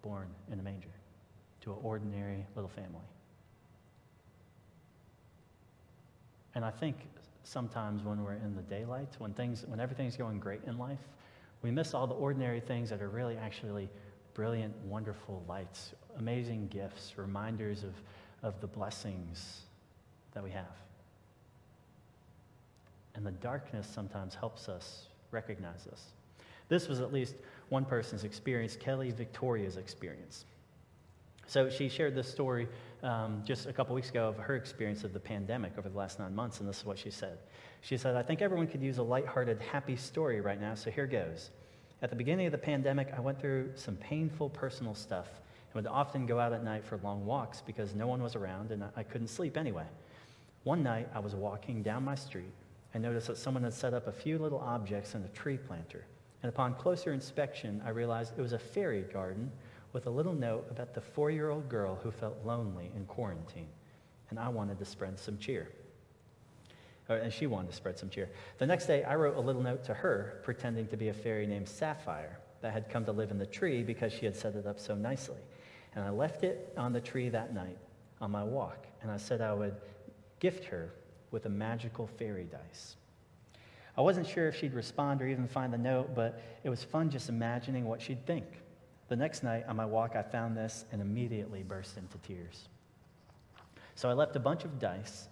born 0.00 0.28
in 0.50 0.59
a 0.59 0.62
manger 0.62 0.88
to 1.62 1.73
an 1.73 1.78
ordinary 1.83 2.47
little 2.55 2.71
family. 2.71 3.05
And 6.55 6.64
I 6.64 6.71
think 6.71 6.97
sometimes 7.45 8.02
when 8.02 8.25
we're 8.25 8.35
in 8.35 8.57
the 8.57 8.62
daylight, 8.62 9.14
when 9.19 9.35
things, 9.35 9.64
when 9.66 9.78
everything's 9.78 10.16
going 10.16 10.40
great 10.40 10.61
in 10.66 10.78
life, 10.78 11.00
we 11.67 11.73
miss 11.73 11.95
all 11.95 12.07
the 12.07 12.15
ordinary 12.15 12.61
things 12.61 12.91
that 12.91 13.03
are 13.03 13.09
really 13.09 13.37
actually 13.37 13.89
brilliant, 14.35 14.73
wonderful 14.85 15.43
lights, 15.49 15.95
amazing 16.17 16.69
gifts, 16.69 17.15
reminders 17.17 17.83
of, 17.83 17.93
of 18.45 18.61
the 18.61 18.69
blessings 18.69 19.63
that 20.33 20.45
we 20.45 20.51
have. 20.53 20.77
And 23.17 23.27
the 23.27 23.33
darkness 23.33 23.89
sometimes 23.93 24.37
helps 24.37 24.69
us 24.69 25.07
recognize 25.33 25.83
this. 25.91 26.13
This 26.69 26.87
was 26.87 27.01
at 27.01 27.13
least 27.13 27.35
one 27.69 27.85
person's 27.85 28.23
experience, 28.23 28.77
Kelly 28.77 29.11
Victoria's 29.11 29.77
experience. 29.77 30.45
So 31.49 31.69
she 31.69 31.89
shared 31.89 32.15
this 32.15 32.31
story 32.31 32.69
um, 33.07 33.43
just 33.45 33.67
a 33.67 33.73
couple 33.73 33.95
weeks 33.95 34.11
ago 34.11 34.29
of 34.29 34.37
her 34.37 34.57
experience 34.57 35.05
of 35.05 35.13
the 35.13 35.21
pandemic 35.21 35.79
over 35.79 35.89
the 35.89 35.97
last 35.97 36.19
nine 36.19 36.35
months, 36.35 36.59
and 36.59 36.69
this 36.69 36.79
is 36.79 36.85
what 36.85 36.99
she 36.99 37.11
said. 37.11 37.39
She 37.81 37.97
said, 37.97 38.17
I 38.17 38.23
think 38.23 38.43
everyone 38.43 38.67
could 38.67 38.83
use 38.83 38.99
a 38.99 39.03
lighthearted, 39.03 39.61
happy 39.61 39.97
story 39.97 40.41
right 40.41 40.61
now, 40.61 40.75
so 40.75 40.91
here 40.91 41.07
goes. 41.07 41.51
At 42.03 42.11
the 42.11 42.17
beginning 42.17 42.47
of 42.47 42.53
the 42.53 42.59
pandemic, 42.59 43.13
I 43.17 43.21
went 43.21 43.41
through 43.41 43.71
some 43.77 43.97
painful 43.97 44.51
personal 44.51 44.95
stuff 44.95 45.29
and 45.73 45.85
would 45.85 45.91
often 45.91 46.27
go 46.27 46.41
out 46.41 46.53
at 46.53 46.65
night 46.65 46.85
for 46.85 46.99
long 46.99 47.25
walks 47.25 47.63
because 47.65 47.95
no 47.95 48.09
one 48.09 48.23
was 48.23 48.35
around 48.35 48.73
and 48.73 48.85
I 48.97 49.03
couldn't 49.05 49.29
sleep 49.29 49.57
anyway. 49.57 49.87
One 50.65 50.83
night, 50.83 51.09
I 51.15 51.21
was 51.21 51.35
walking 51.35 51.83
down 51.83 52.05
my 52.05 52.17
street 52.17 52.53
and 52.93 53.03
noticed 53.03 53.29
that 53.29 53.39
someone 53.39 53.63
had 53.63 53.73
set 53.73 53.95
up 53.95 54.09
a 54.09 54.13
few 54.13 54.39
little 54.39 54.59
objects 54.59 55.15
in 55.15 55.23
a 55.23 55.29
tree 55.29 55.57
planter. 55.57 56.05
And 56.43 56.49
upon 56.49 56.75
closer 56.75 57.13
inspection, 57.13 57.81
I 57.87 57.91
realized 57.91 58.33
it 58.37 58.43
was 58.43 58.53
a 58.53 58.59
fairy 58.59 59.03
garden 59.03 59.51
with 59.97 60.07
a 60.07 60.11
little 60.11 60.35
note 60.35 60.67
about 60.71 60.93
the 60.93 61.00
four 61.00 61.31
year 61.31 61.49
old 61.49 61.71
girl 61.71 61.99
who 62.03 62.11
felt 62.11 62.37
lonely 62.45 62.93
in 62.95 63.07
quarantine. 63.07 63.71
And 64.29 64.38
I 64.38 64.47
wanted 64.50 64.79
to 64.79 64.85
spread 64.85 65.19
some 65.19 65.38
cheer. 65.38 65.71
and 67.09 67.33
she 67.33 67.47
wanted 67.47 67.71
to 67.71 67.76
spread 67.76 67.99
some 67.99 68.11
cheer. 68.11 68.29
The 68.59 68.67
next 68.67 68.85
day, 68.85 69.05
I 69.05 69.15
wrote 69.15 69.38
a 69.38 69.41
little 69.41 69.62
note 69.62 69.85
to 69.85 69.95
her, 69.95 70.41
pretending 70.43 70.87
to 70.88 70.99
be 70.99 71.09
a 71.09 71.15
fairy 71.15 71.47
named 71.47 71.67
Sapphire 71.67 72.38
that 72.61 72.75
had 72.75 72.91
come 72.91 73.07
to 73.07 73.12
live 73.12 73.31
in 73.31 73.38
the 73.38 73.47
tree 73.47 73.83
because 73.83 74.12
she 74.12 74.26
had 74.26 74.37
set 74.37 74.55
it 74.55 74.67
up 74.67 74.79
so 74.79 74.95
nicely. 74.95 75.41
And 75.95 76.05
I 76.05 76.11
left 76.11 76.45
it 76.45 76.75
on 76.76 76.93
the 76.93 77.00
tree 77.00 77.31
that 77.31 77.55
night 77.55 77.79
on 78.21 78.31
my 78.31 78.45
walk. 78.45 78.87
And 79.00 79.11
I 79.11 79.17
said 79.17 79.41
I 79.41 79.55
would 79.55 79.76
gift 80.41 80.67
her 80.67 80.93
with 81.31 81.47
a 81.47 81.49
magical 81.49 82.07
fairy 82.07 82.45
dice. 82.45 82.97
I 83.97 84.03
wasn't 84.03 84.26
sure 84.26 84.47
if 84.47 84.57
she'd 84.57 84.75
respond 84.75 85.23
or 85.23 85.26
even 85.26 85.49
find 85.49 85.73
the 85.73 85.79
note, 85.79 86.15
but 86.15 86.43
it 86.65 86.69
was 86.69 86.85
fun 86.85 87.09
just 87.09 87.31
imagining 87.31 87.87
what 87.87 88.03
she'd 88.03 88.26
think. 88.26 88.45
The 89.09 89.17
next 89.17 89.43
night 89.45 89.65
on 89.69 89.77
my 89.77 89.87
walk, 89.87 90.17
I 90.17 90.23
found 90.23 90.57
this 90.57 90.85
and 90.91 91.01
immediately 91.01 91.63
burst 91.63 91.97
into 91.97 92.19
tears. 92.19 92.69
So 93.95 94.11
I 94.11 94.15
left 94.15 94.35
a 94.35 94.41
bunch 94.41 94.65
of 94.65 94.79
dice, 94.79 95.29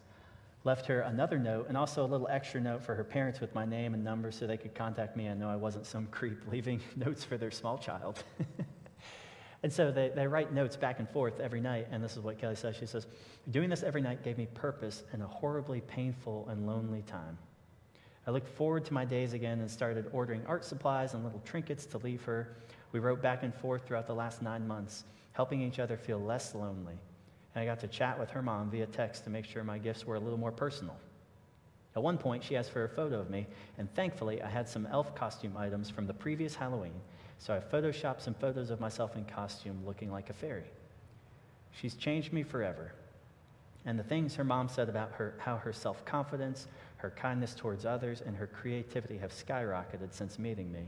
left 0.62 0.86
her 0.86 1.00
another 1.00 1.38
note, 1.38 1.66
and 1.68 1.76
also 1.76 2.04
a 2.04 2.06
little 2.06 2.28
extra 2.28 2.60
note 2.60 2.82
for 2.82 2.94
her 2.94 3.04
parents 3.04 3.40
with 3.40 3.54
my 3.54 3.64
name 3.64 3.92
and 3.92 4.04
number 4.04 4.30
so 4.30 4.46
they 4.46 4.56
could 4.56 4.74
contact 4.74 5.16
me 5.16 5.26
and 5.26 5.40
know 5.40 5.50
I 5.50 5.56
wasn't 5.56 5.86
some 5.86 6.06
creep 6.06 6.38
leaving 6.50 6.80
notes 6.96 7.24
for 7.24 7.36
their 7.36 7.50
small 7.50 7.76
child. 7.76 8.22
and 9.64 9.72
so 9.72 9.90
they, 9.90 10.10
they 10.14 10.26
write 10.28 10.52
notes 10.52 10.76
back 10.76 11.00
and 11.00 11.08
forth 11.10 11.40
every 11.40 11.60
night, 11.60 11.88
and 11.90 12.02
this 12.02 12.16
is 12.16 12.20
what 12.20 12.38
Kelly 12.38 12.54
says. 12.54 12.76
She 12.76 12.86
says, 12.86 13.08
Doing 13.50 13.70
this 13.70 13.82
every 13.82 14.02
night 14.02 14.22
gave 14.22 14.38
me 14.38 14.46
purpose 14.54 15.02
in 15.12 15.20
a 15.20 15.26
horribly 15.26 15.80
painful 15.80 16.46
and 16.48 16.64
lonely 16.64 17.02
time. 17.02 17.36
I 18.26 18.30
looked 18.30 18.48
forward 18.48 18.84
to 18.86 18.94
my 18.94 19.04
days 19.04 19.34
again 19.34 19.60
and 19.60 19.70
started 19.70 20.06
ordering 20.12 20.46
art 20.46 20.64
supplies 20.64 21.12
and 21.12 21.24
little 21.24 21.42
trinkets 21.44 21.84
to 21.86 21.98
leave 21.98 22.22
her 22.22 22.56
we 22.94 23.00
wrote 23.00 23.20
back 23.20 23.42
and 23.42 23.52
forth 23.52 23.84
throughout 23.84 24.06
the 24.06 24.14
last 24.14 24.40
nine 24.40 24.68
months, 24.68 25.02
helping 25.32 25.60
each 25.60 25.80
other 25.80 25.96
feel 25.96 26.20
less 26.20 26.54
lonely. 26.54 26.94
And 27.52 27.62
I 27.62 27.66
got 27.66 27.80
to 27.80 27.88
chat 27.88 28.20
with 28.20 28.30
her 28.30 28.40
mom 28.40 28.70
via 28.70 28.86
text 28.86 29.24
to 29.24 29.30
make 29.30 29.44
sure 29.44 29.64
my 29.64 29.78
gifts 29.78 30.06
were 30.06 30.14
a 30.14 30.20
little 30.20 30.38
more 30.38 30.52
personal. 30.52 30.96
At 31.96 32.04
one 32.04 32.16
point, 32.16 32.44
she 32.44 32.56
asked 32.56 32.70
for 32.70 32.84
a 32.84 32.88
photo 32.88 33.18
of 33.18 33.30
me, 33.30 33.48
and 33.78 33.92
thankfully, 33.94 34.40
I 34.42 34.48
had 34.48 34.68
some 34.68 34.86
elf 34.86 35.12
costume 35.16 35.56
items 35.56 35.90
from 35.90 36.06
the 36.06 36.14
previous 36.14 36.54
Halloween, 36.54 36.94
so 37.38 37.52
I 37.52 37.58
photoshopped 37.58 38.20
some 38.20 38.34
photos 38.34 38.70
of 38.70 38.78
myself 38.78 39.16
in 39.16 39.24
costume 39.24 39.82
looking 39.84 40.12
like 40.12 40.30
a 40.30 40.32
fairy. 40.32 40.70
She's 41.72 41.96
changed 41.96 42.32
me 42.32 42.44
forever. 42.44 42.92
And 43.86 43.98
the 43.98 44.04
things 44.04 44.36
her 44.36 44.44
mom 44.44 44.68
said 44.68 44.88
about 44.88 45.10
her, 45.14 45.34
how 45.38 45.56
her 45.56 45.72
self 45.72 46.04
confidence, 46.04 46.68
her 46.98 47.10
kindness 47.10 47.56
towards 47.56 47.84
others, 47.84 48.22
and 48.24 48.36
her 48.36 48.46
creativity 48.46 49.18
have 49.18 49.32
skyrocketed 49.32 50.12
since 50.12 50.38
meeting 50.38 50.70
me 50.70 50.86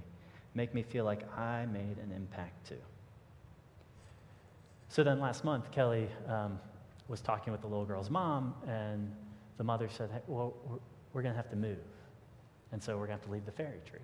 make 0.57 0.75
me 0.75 0.83
feel 0.83 1.05
like 1.05 1.31
I 1.39 1.67
made 1.67 1.99
an 2.03 2.11
impact 2.17 2.69
too. 2.69 2.79
So 4.89 5.05
then 5.05 5.21
last 5.21 5.45
month, 5.45 5.71
Kelly 5.71 6.09
um, 6.27 6.59
was 7.09 7.21
talking 7.21 7.53
with 7.53 7.61
the 7.61 7.67
little 7.67 7.85
girl's 7.85 8.09
mom, 8.09 8.55
and 8.67 9.13
the 9.59 9.65
mother 9.65 9.89
said, 9.91 10.11
hey, 10.11 10.21
Well, 10.27 10.55
we're, 10.65 10.79
we're 11.13 11.23
going 11.23 11.35
to 11.35 11.37
have 11.37 11.51
to 11.51 11.57
move. 11.57 11.79
And 12.73 12.83
so 12.83 12.93
we're 12.97 13.07
going 13.07 13.19
to 13.19 13.23
have 13.23 13.27
to 13.27 13.33
leave 13.33 13.45
the 13.45 13.53
fairy 13.53 13.81
tree. 13.89 14.01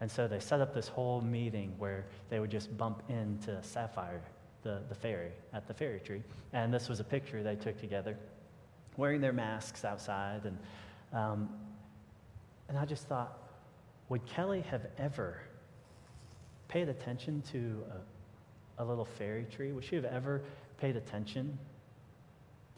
And 0.00 0.10
so 0.10 0.26
they 0.26 0.40
set 0.40 0.60
up 0.60 0.74
this 0.74 0.88
whole 0.88 1.20
meeting 1.20 1.74
where 1.78 2.04
they 2.28 2.40
would 2.40 2.50
just 2.50 2.76
bump 2.76 3.02
into 3.08 3.62
Sapphire, 3.62 4.20
the, 4.62 4.82
the 4.88 4.94
fairy, 4.94 5.30
at 5.54 5.66
the 5.68 5.74
fairy 5.74 6.00
tree. 6.00 6.22
And 6.52 6.74
this 6.74 6.88
was 6.88 7.00
a 7.00 7.04
picture 7.04 7.42
they 7.42 7.56
took 7.56 7.80
together, 7.80 8.18
wearing 8.96 9.20
their 9.20 9.32
masks 9.32 9.84
outside. 9.84 10.42
And, 10.44 10.58
um, 11.12 11.48
and 12.68 12.76
I 12.76 12.84
just 12.84 13.06
thought, 13.06 13.45
would 14.08 14.24
Kelly 14.26 14.62
have 14.62 14.86
ever 14.98 15.38
paid 16.68 16.88
attention 16.88 17.42
to 17.52 17.82
a, 18.78 18.82
a, 18.82 18.84
little 18.84 19.04
fairy 19.04 19.44
tree? 19.44 19.72
Would 19.72 19.84
she 19.84 19.96
have 19.96 20.04
ever 20.04 20.42
paid 20.80 20.96
attention 20.96 21.58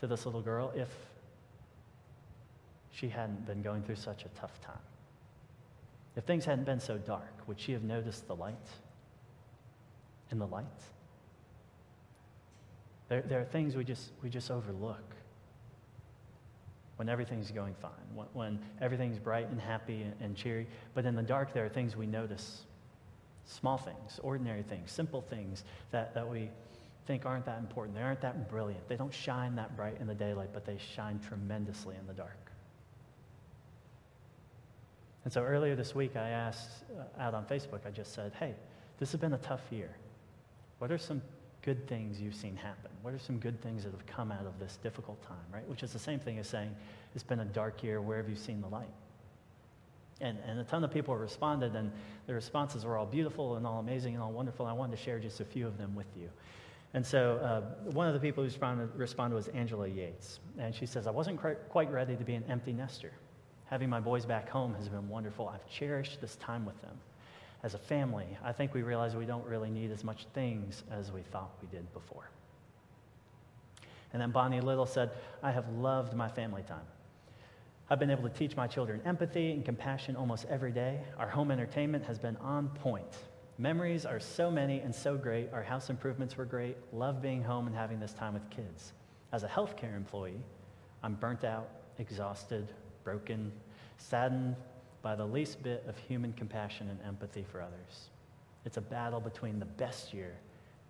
to 0.01 0.07
this 0.07 0.25
little 0.27 0.41
girl 0.41 0.73
if 0.75 0.89
she 2.91 3.09
hadn't 3.09 3.47
been 3.47 3.63
going 3.63 3.83
through 3.83 3.97
such 3.97 4.25
a 4.25 4.29
tough 4.29 4.61
time? 4.61 4.79
If 6.17 6.25
things 6.25 6.45
hadn't 6.45 6.65
been 6.65 6.81
so 6.81 6.99
dark, 6.99 7.33
would 7.47 7.61
she 7.61 7.73
have 7.73 7.85
noticed 7.85 8.27
the 8.27 8.35
light? 8.35 8.55
In 10.31 10.39
the 10.39 10.47
light? 10.47 10.67
There, 13.09 13.23
there 13.23 13.41
are 13.41 13.45
things 13.45 13.77
we 13.77 13.85
just, 13.85 14.11
we 14.23 14.29
just 14.29 14.51
overlook 14.51 15.15
when 16.99 17.09
everything's 17.09 17.53
going 17.53 17.75
fine, 17.81 17.93
when, 18.13 18.27
when 18.33 18.59
everything's 18.81 19.21
bright 19.21 19.49
and 19.49 19.61
happy 19.61 20.03
and, 20.03 20.15
and 20.21 20.37
cheery. 20.37 20.67
But 20.95 21.05
in 21.05 21.15
the 21.15 21.23
dark, 21.23 21.53
there 21.53 21.65
are 21.65 21.69
things 21.69 21.97
we 21.97 22.07
notice 22.07 22.63
small 23.47 23.79
things, 23.79 24.19
ordinary 24.23 24.65
things, 24.65 24.91
simple 24.91 25.23
things 25.23 25.65
that, 25.93 26.13
that 26.15 26.29
we 26.29 26.51
think 27.07 27.25
aren't 27.25 27.47
that 27.47 27.59
important. 27.59 27.97
They 27.97 28.03
aren't 28.03 28.21
that 28.23 28.51
brilliant. 28.51 28.87
They 28.89 28.97
don't 28.97 29.15
shine 29.15 29.55
that 29.55 29.77
bright 29.77 29.97
in 30.01 30.09
the 30.09 30.15
daylight, 30.15 30.51
but 30.53 30.67
they 30.67 30.77
shine 30.77 31.21
tremendously 31.21 31.95
in 31.99 32.07
the 32.09 32.13
dark. 32.13 32.51
And 35.23 35.33
so 35.33 35.43
earlier 35.43 35.77
this 35.77 35.95
week, 35.95 36.17
I 36.17 36.31
asked 36.31 36.69
uh, 36.99 37.23
out 37.23 37.35
on 37.35 37.45
Facebook, 37.45 37.87
I 37.87 37.91
just 37.91 38.13
said, 38.13 38.33
hey, 38.41 38.55
this 38.99 39.13
has 39.13 39.21
been 39.21 39.35
a 39.35 39.39
tough 39.39 39.63
year. 39.71 39.91
What 40.81 40.91
are 40.91 40.99
some 40.99 41.23
good 41.63 41.87
things 41.89 42.21
you've 42.21 42.35
seen 42.35 42.57
happen? 42.57 42.91
What 43.03 43.15
are 43.15 43.19
some 43.19 43.39
good 43.39 43.61
things 43.63 43.85
that 43.85 43.93
have 43.93 44.07
come 44.07 44.33
out 44.33 44.47
of 44.47 44.59
this 44.59 44.79
difficult 44.83 45.23
time, 45.23 45.37
right? 45.53 45.69
Which 45.69 45.83
is 45.83 45.93
the 45.93 45.99
same 45.99 46.19
thing 46.19 46.39
as 46.39 46.49
saying, 46.49 46.75
it's 47.15 47.25
been 47.25 47.41
a 47.41 47.45
dark 47.45 47.83
year. 47.83 48.01
Where 48.01 48.17
have 48.19 48.29
you 48.29 48.37
seen 48.37 48.61
the 48.61 48.69
light? 48.69 48.89
And, 50.21 50.39
and 50.47 50.59
a 50.59 50.65
ton 50.65 50.83
of 50.83 50.93
people 50.93 51.17
responded, 51.17 51.77
and 51.77 51.93
the 52.27 52.35
responses 52.35 52.85
were 52.85 52.97
all 52.97 53.07
beautiful 53.07 53.57
and 53.57 53.67
all 53.67 53.79
amazing 53.79 54.15
and 54.15 54.23
all 54.23 54.33
wonderful. 54.33 54.67
I 54.67 54.73
wanted 54.73 54.97
to 54.97 55.03
share 55.03 55.19
just 55.19 55.41
a 55.41 55.45
few 55.45 55.67
of 55.67 55.79
them 55.79 55.95
with 55.95 56.09
you. 56.17 56.29
And 56.95 57.07
so 57.07 57.37
uh, 57.37 57.91
one 57.91 58.09
of 58.09 58.15
the 58.15 58.21
people 58.21 58.43
who 58.43 58.49
responded, 58.49 58.89
responded 58.97 59.37
was 59.37 59.49
Angela 59.49 59.87
Yates. 59.87 60.41
And 60.59 60.75
she 60.75 60.87
says, 60.87 61.07
I 61.07 61.11
wasn't 61.11 61.39
quite 61.69 61.93
ready 61.93 62.17
to 62.17 62.25
be 62.25 62.35
an 62.35 62.45
empty 62.49 62.73
nester. 62.73 63.13
Having 63.67 63.91
my 63.91 64.01
boys 64.01 64.25
back 64.25 64.49
home 64.49 64.75
has 64.75 64.89
been 64.89 65.09
wonderful. 65.09 65.49
I've 65.49 65.69
cherished 65.69 66.21
this 66.21 66.37
time 66.37 66.65
with 66.65 66.81
them. 66.81 66.97
As 67.63 67.75
a 67.75 67.79
family, 67.79 68.27
I 68.45 68.53
think 68.53 68.73
we 68.73 68.83
realize 68.83 69.17
we 69.17 69.27
don't 69.27 69.45
really 69.47 69.71
need 69.71 69.91
as 69.91 70.05
much 70.05 70.27
things 70.33 70.85
as 70.91 71.11
we 71.11 71.23
thought 71.23 71.51
we 71.61 71.69
did 71.69 71.93
before. 71.93 72.31
And 74.13 74.23
then 74.23 74.31
Bonnie 74.31 74.61
Little 74.61 74.87
said, 74.87 75.11
I 75.43 75.51
have 75.51 75.69
loved 75.71 76.15
my 76.15 76.29
family 76.29 76.63
time. 76.63 76.87
I've 77.91 77.99
been 77.99 78.11
able 78.11 78.29
to 78.29 78.35
teach 78.35 78.55
my 78.55 78.67
children 78.67 79.01
empathy 79.05 79.53
and 79.53 79.65
compassion 79.65 80.15
almost 80.15 80.47
every 80.49 80.73
day. 80.73 81.01
Our 81.19 81.29
home 81.29 81.51
entertainment 81.51 82.05
has 82.05 82.19
been 82.19 82.37
on 82.37 82.69
point. 82.69 83.17
Memories 83.57 84.07
are 84.07 84.21
so 84.21 84.51
many 84.51 84.81
and 84.81 84.95
so 84.95 85.17
great. 85.17 85.53
Our 85.53 85.63
house 85.63 85.91
improvements 85.91 86.37
were 86.37 86.45
great. 86.45 86.77
Love 86.93 87.21
being 87.21 87.43
home 87.43 87.67
and 87.67 87.75
having 87.75 87.99
this 87.99 88.13
time 88.13 88.35
with 88.35 88.49
kids. 88.51 88.93
As 89.33 89.43
a 89.43 89.49
healthcare 89.49 89.97
employee, 89.97 90.41
I'm 91.03 91.15
burnt 91.15 91.45
out, 91.45 91.69
exhausted, 91.99 92.69
broken, 93.05 93.53
saddened 93.97 94.55
by 95.03 95.15
the 95.15 95.25
least 95.25 95.63
bit 95.63 95.85
of 95.89 95.97
human 95.97 96.33
compassion 96.33 96.89
and 96.91 96.99
empathy 97.07 97.45
for 97.51 97.61
others. 97.61 98.11
It's 98.65 98.77
a 98.77 98.83
battle 98.83 99.21
between 99.21 99.59
the 99.59 99.65
best 99.65 100.13
year 100.13 100.35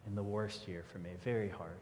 and 0.06 0.16
the 0.16 0.22
worst 0.22 0.66
year 0.66 0.84
for 0.90 0.98
me. 0.98 1.10
Very 1.22 1.48
hard. 1.48 1.78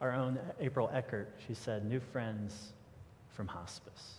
Our 0.00 0.12
own 0.14 0.38
April 0.60 0.88
Eckert, 0.92 1.28
she 1.46 1.54
said, 1.54 1.84
new 1.84 2.00
friends 2.00 2.72
from 3.28 3.46
hospice. 3.46 4.14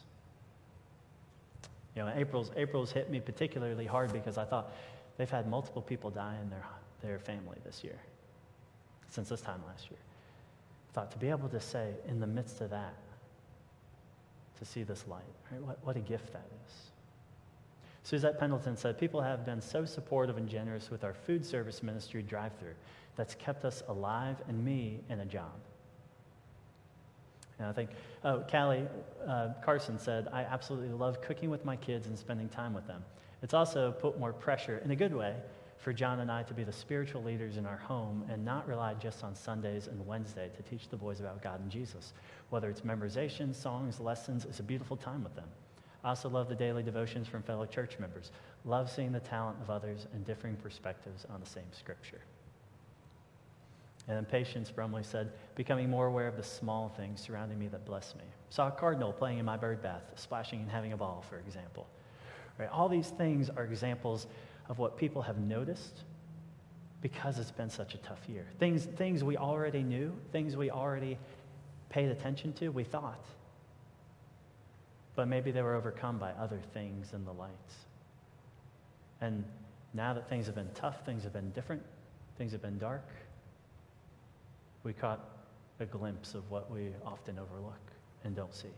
You 1.96 2.04
know, 2.04 2.14
April's, 2.16 2.52
April's 2.56 2.92
hit 2.92 3.10
me 3.10 3.20
particularly 3.20 3.86
hard 3.86 4.14
because 4.14 4.38
I 4.38 4.46
thought 4.46 4.74
they've 5.18 5.30
had 5.30 5.50
multiple 5.50 5.82
people 5.82 6.10
die 6.10 6.38
in 6.42 6.50
their, 6.50 6.64
their 7.02 7.20
family 7.20 7.58
this 7.66 7.84
year, 7.84 8.00
since 9.10 9.30
this 9.30 9.42
time 9.42 9.62
last 9.68 9.90
year. 9.90 10.00
I 10.90 10.94
thought 10.94 11.12
to 11.12 11.18
be 11.18 11.30
able 11.30 11.50
to 11.50 11.60
say, 11.60 11.94
in 12.08 12.20
the 12.20 12.28
midst 12.28 12.62
of 12.62 12.70
that, 12.70 12.94
to 14.62 14.66
see 14.66 14.84
this 14.84 15.06
light, 15.08 15.24
right? 15.52 15.60
What, 15.64 15.80
what 15.84 15.98
a 15.98 16.00
gift 16.00 16.34
that 16.34 16.46
is. 16.68 16.74
Suzette 18.04 18.40
Pendleton 18.40 18.78
said, 18.78 19.00
People 19.00 19.20
have 19.20 19.44
been 19.44 19.60
so 19.60 19.86
supportive 19.86 20.38
and 20.38 20.48
generous 20.48 20.92
with 20.92 21.04
our 21.04 21.16
food 21.16 21.44
service 21.44 21.82
ministry 21.82 22.22
drive 22.22 22.52
through 22.60 22.76
that's 23.16 23.34
kept 23.34 23.66
us 23.66 23.82
alive 23.88 24.38
and 24.48 24.64
me 24.64 25.00
in 25.10 25.22
a 25.22 25.26
job. 25.26 25.52
And 27.58 27.68
I 27.68 27.74
think, 27.74 27.90
oh, 28.24 28.44
Callie 28.52 28.88
uh, 29.28 29.50
Carson 29.64 29.98
said, 29.98 30.28
I 30.32 30.44
absolutely 30.44 30.90
love 30.90 31.22
cooking 31.24 31.50
with 31.50 31.66
my 31.66 31.76
kids 31.76 32.06
and 32.06 32.18
spending 32.18 32.48
time 32.48 32.76
with 32.76 32.86
them. 32.86 33.04
It's 33.42 33.56
also 33.56 33.92
put 33.92 34.20
more 34.20 34.32
pressure, 34.32 34.80
in 34.86 34.92
a 34.92 34.96
good 34.96 35.14
way, 35.16 35.36
for 35.82 35.92
John 35.92 36.20
and 36.20 36.32
I 36.32 36.44
to 36.44 36.54
be 36.54 36.64
the 36.64 36.72
spiritual 36.72 37.24
leaders 37.24 37.58
in 37.58 37.66
our 37.66 37.78
home 37.78 38.24
and 38.30 38.46
not 38.46 38.68
rely 38.68 38.94
just 38.94 39.24
on 39.24 39.34
Sundays 39.34 39.88
and 39.88 40.06
Wednesday 40.06 40.50
to 40.56 40.62
teach 40.64 40.88
the 40.88 40.96
boys 40.96 41.20
about 41.20 41.42
God 41.42 41.60
and 41.60 41.72
Jesus. 41.72 42.14
Whether 42.52 42.70
it's 42.70 42.82
memorization, 42.82 43.54
songs, 43.54 44.00
lessons, 44.00 44.46
it's 44.46 44.60
a 44.60 44.64
beautiful 44.64 44.96
time 44.96 45.24
with 45.24 45.36
them. 45.36 45.48
I 46.04 46.10
also 46.10 46.30
love 46.30 46.50
the 46.50 46.56
daily 46.56 46.84
devotions 46.84 47.28
from 47.28 47.42
fellow 47.42 47.66
church 47.66 47.98
members. 48.00 48.32
Love 48.64 48.92
seeing 48.92 49.12
the 49.12 49.20
talent 49.20 49.58
of 49.60 49.72
others 49.72 50.06
and 50.14 50.24
differing 50.24 50.56
perspectives 50.56 51.26
on 51.34 51.40
the 51.40 51.50
same 51.50 51.72
scripture. 51.72 52.22
And 54.08 54.18
then 54.18 54.26
Patience 54.26 54.70
Brumley 54.70 55.04
said, 55.04 55.32
becoming 55.56 55.90
more 55.90 56.08
aware 56.08 56.28
of 56.28 56.38
the 56.38 56.44
small 56.44 56.90
things 56.90 57.22
surrounding 57.22 57.58
me 57.58 57.68
that 57.70 57.86
bless 57.86 58.16
me. 58.16 58.24
Saw 58.50 58.68
a 58.68 58.72
cardinal 58.72 59.14
playing 59.14 59.40
in 59.40 59.46
my 59.46 59.58
bird 59.58 59.82
bath, 59.82 60.04
splashing 60.16 60.60
and 60.60 60.70
having 60.70 60.94
a 60.94 60.98
ball, 60.98 61.24
for 61.28 61.40
example. 61.40 61.88
Right? 62.60 62.70
All 62.72 62.90
these 62.90 63.10
things 63.10 63.50
are 63.50 63.64
examples 63.64 64.28
of 64.70 64.80
what 64.80 64.98
people 64.98 65.22
have 65.22 65.38
noticed 65.38 66.04
because 67.02 67.40
it's 67.40 67.52
been 67.52 67.70
such 67.70 67.96
a 67.96 67.98
tough 67.98 68.22
year. 68.30 68.46
Things, 68.60 68.86
things 68.86 69.24
we 69.24 69.38
already 69.38 69.82
knew, 69.82 70.14
things 70.32 70.56
we 70.56 70.70
already 70.70 71.18
paid 71.90 72.10
attention 72.10 72.54
to, 72.54 72.70
we 72.70 72.84
thought. 72.84 73.26
But 75.16 75.28
maybe 75.28 75.52
they 75.52 75.62
were 75.62 75.76
overcome 75.76 76.18
by 76.18 76.32
other 76.32 76.60
things 76.74 77.14
in 77.14 77.26
the 77.26 77.34
lights. 77.34 77.76
And 79.20 79.44
now 79.94 80.14
that 80.14 80.30
things 80.30 80.46
have 80.46 80.56
been 80.56 80.70
tough, 80.74 81.06
things 81.06 81.24
have 81.24 81.34
been 81.34 81.52
different, 81.52 81.84
things 82.38 82.52
have 82.52 82.62
been 82.62 82.78
dark, 82.78 83.06
we 84.84 84.94
caught 84.94 85.20
a 85.80 85.86
glimpse 85.86 86.34
of 86.34 86.50
what 86.50 86.72
we 86.72 86.90
often 87.06 87.38
overlook 87.38 87.80
and 88.24 88.36
don't 88.36 88.54
see. 88.54 88.70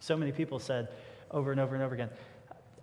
So 0.00 0.16
many 0.16 0.32
people 0.32 0.58
said 0.58 0.88
over 1.30 1.52
and 1.52 1.60
over 1.60 1.74
and 1.74 1.84
over 1.84 1.94
again, 1.94 2.10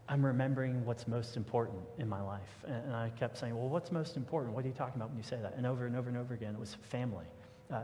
I'm 0.09 0.25
remembering 0.25 0.85
what's 0.85 1.07
most 1.07 1.35
important 1.35 1.79
in 1.97 2.07
my 2.07 2.21
life. 2.21 2.63
And 2.65 2.95
I 2.95 3.09
kept 3.09 3.37
saying, 3.37 3.57
Well, 3.57 3.67
what's 3.67 3.91
most 3.91 4.15
important? 4.15 4.55
What 4.55 4.63
are 4.63 4.67
you 4.67 4.73
talking 4.73 4.95
about 4.95 5.09
when 5.09 5.17
you 5.17 5.23
say 5.23 5.37
that? 5.41 5.55
And 5.57 5.65
over 5.65 5.85
and 5.85 5.95
over 5.95 6.07
and 6.07 6.17
over 6.17 6.33
again, 6.33 6.53
it 6.53 6.59
was 6.59 6.75
family. 6.89 7.25
Uh, 7.71 7.81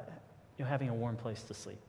you 0.57 0.63
know, 0.63 0.69
having 0.69 0.89
a 0.89 0.93
warm 0.93 1.17
place 1.17 1.43
to 1.43 1.53
sleep. 1.53 1.81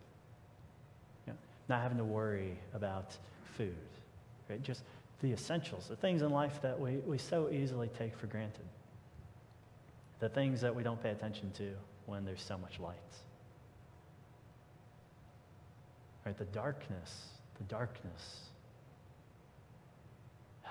You 1.26 1.32
know, 1.32 1.38
not 1.68 1.82
having 1.82 1.98
to 1.98 2.04
worry 2.04 2.58
about 2.74 3.16
food. 3.56 3.76
Right? 4.48 4.62
Just 4.62 4.82
the 5.20 5.32
essentials, 5.32 5.86
the 5.88 5.96
things 5.96 6.22
in 6.22 6.30
life 6.30 6.60
that 6.62 6.78
we, 6.78 6.96
we 6.98 7.16
so 7.16 7.48
easily 7.50 7.88
take 7.96 8.16
for 8.16 8.26
granted. 8.26 8.64
The 10.18 10.28
things 10.28 10.60
that 10.62 10.74
we 10.74 10.82
don't 10.82 11.00
pay 11.02 11.10
attention 11.10 11.52
to 11.58 11.70
when 12.06 12.24
there's 12.24 12.42
so 12.42 12.58
much 12.58 12.80
light. 12.80 12.96
Right? 16.26 16.36
The 16.36 16.44
darkness, 16.46 17.26
the 17.58 17.64
darkness 17.64 18.48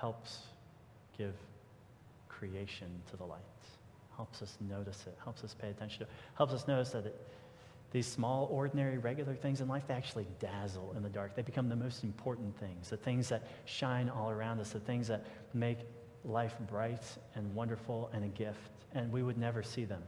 helps 0.03 0.39
give 1.17 1.33
creation 2.27 2.89
to 3.09 3.15
the 3.15 3.23
light, 3.23 3.39
helps 4.17 4.41
us 4.41 4.57
notice 4.59 5.05
it, 5.07 5.17
helps 5.23 5.45
us 5.45 5.53
pay 5.53 5.69
attention 5.69 5.99
to 5.99 6.03
it, 6.03 6.09
helps 6.35 6.51
us 6.51 6.67
notice 6.67 6.89
that 6.89 7.05
it, 7.05 7.27
these 7.91 8.05
small, 8.05 8.49
ordinary, 8.51 8.97
regular 8.97 9.33
things 9.33 9.61
in 9.61 9.69
life, 9.69 9.83
they 9.87 9.93
actually 9.93 10.27
dazzle 10.41 10.93
in 10.97 11.03
the 11.03 11.09
dark. 11.09 11.35
They 11.35 11.41
become 11.41 11.69
the 11.69 11.75
most 11.77 12.03
important 12.03 12.59
things, 12.59 12.89
the 12.89 12.97
things 12.97 13.29
that 13.29 13.47
shine 13.63 14.09
all 14.09 14.29
around 14.29 14.59
us, 14.59 14.71
the 14.71 14.79
things 14.81 15.07
that 15.07 15.25
make 15.53 15.77
life 16.25 16.55
bright 16.69 17.05
and 17.35 17.55
wonderful 17.55 18.09
and 18.13 18.25
a 18.25 18.27
gift. 18.27 18.71
And 18.93 19.09
we 19.09 19.23
would 19.23 19.37
never 19.37 19.63
see 19.63 19.85
them 19.85 20.03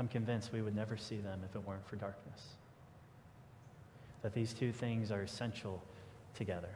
I'm 0.00 0.08
convinced 0.08 0.50
we 0.50 0.62
would 0.62 0.74
never 0.74 0.96
see 0.96 1.18
them 1.18 1.40
if 1.44 1.54
it 1.54 1.66
weren't 1.66 1.86
for 1.86 1.96
darkness. 1.96 2.40
That 4.22 4.32
these 4.32 4.54
two 4.54 4.72
things 4.72 5.10
are 5.10 5.22
essential 5.22 5.82
together 6.34 6.70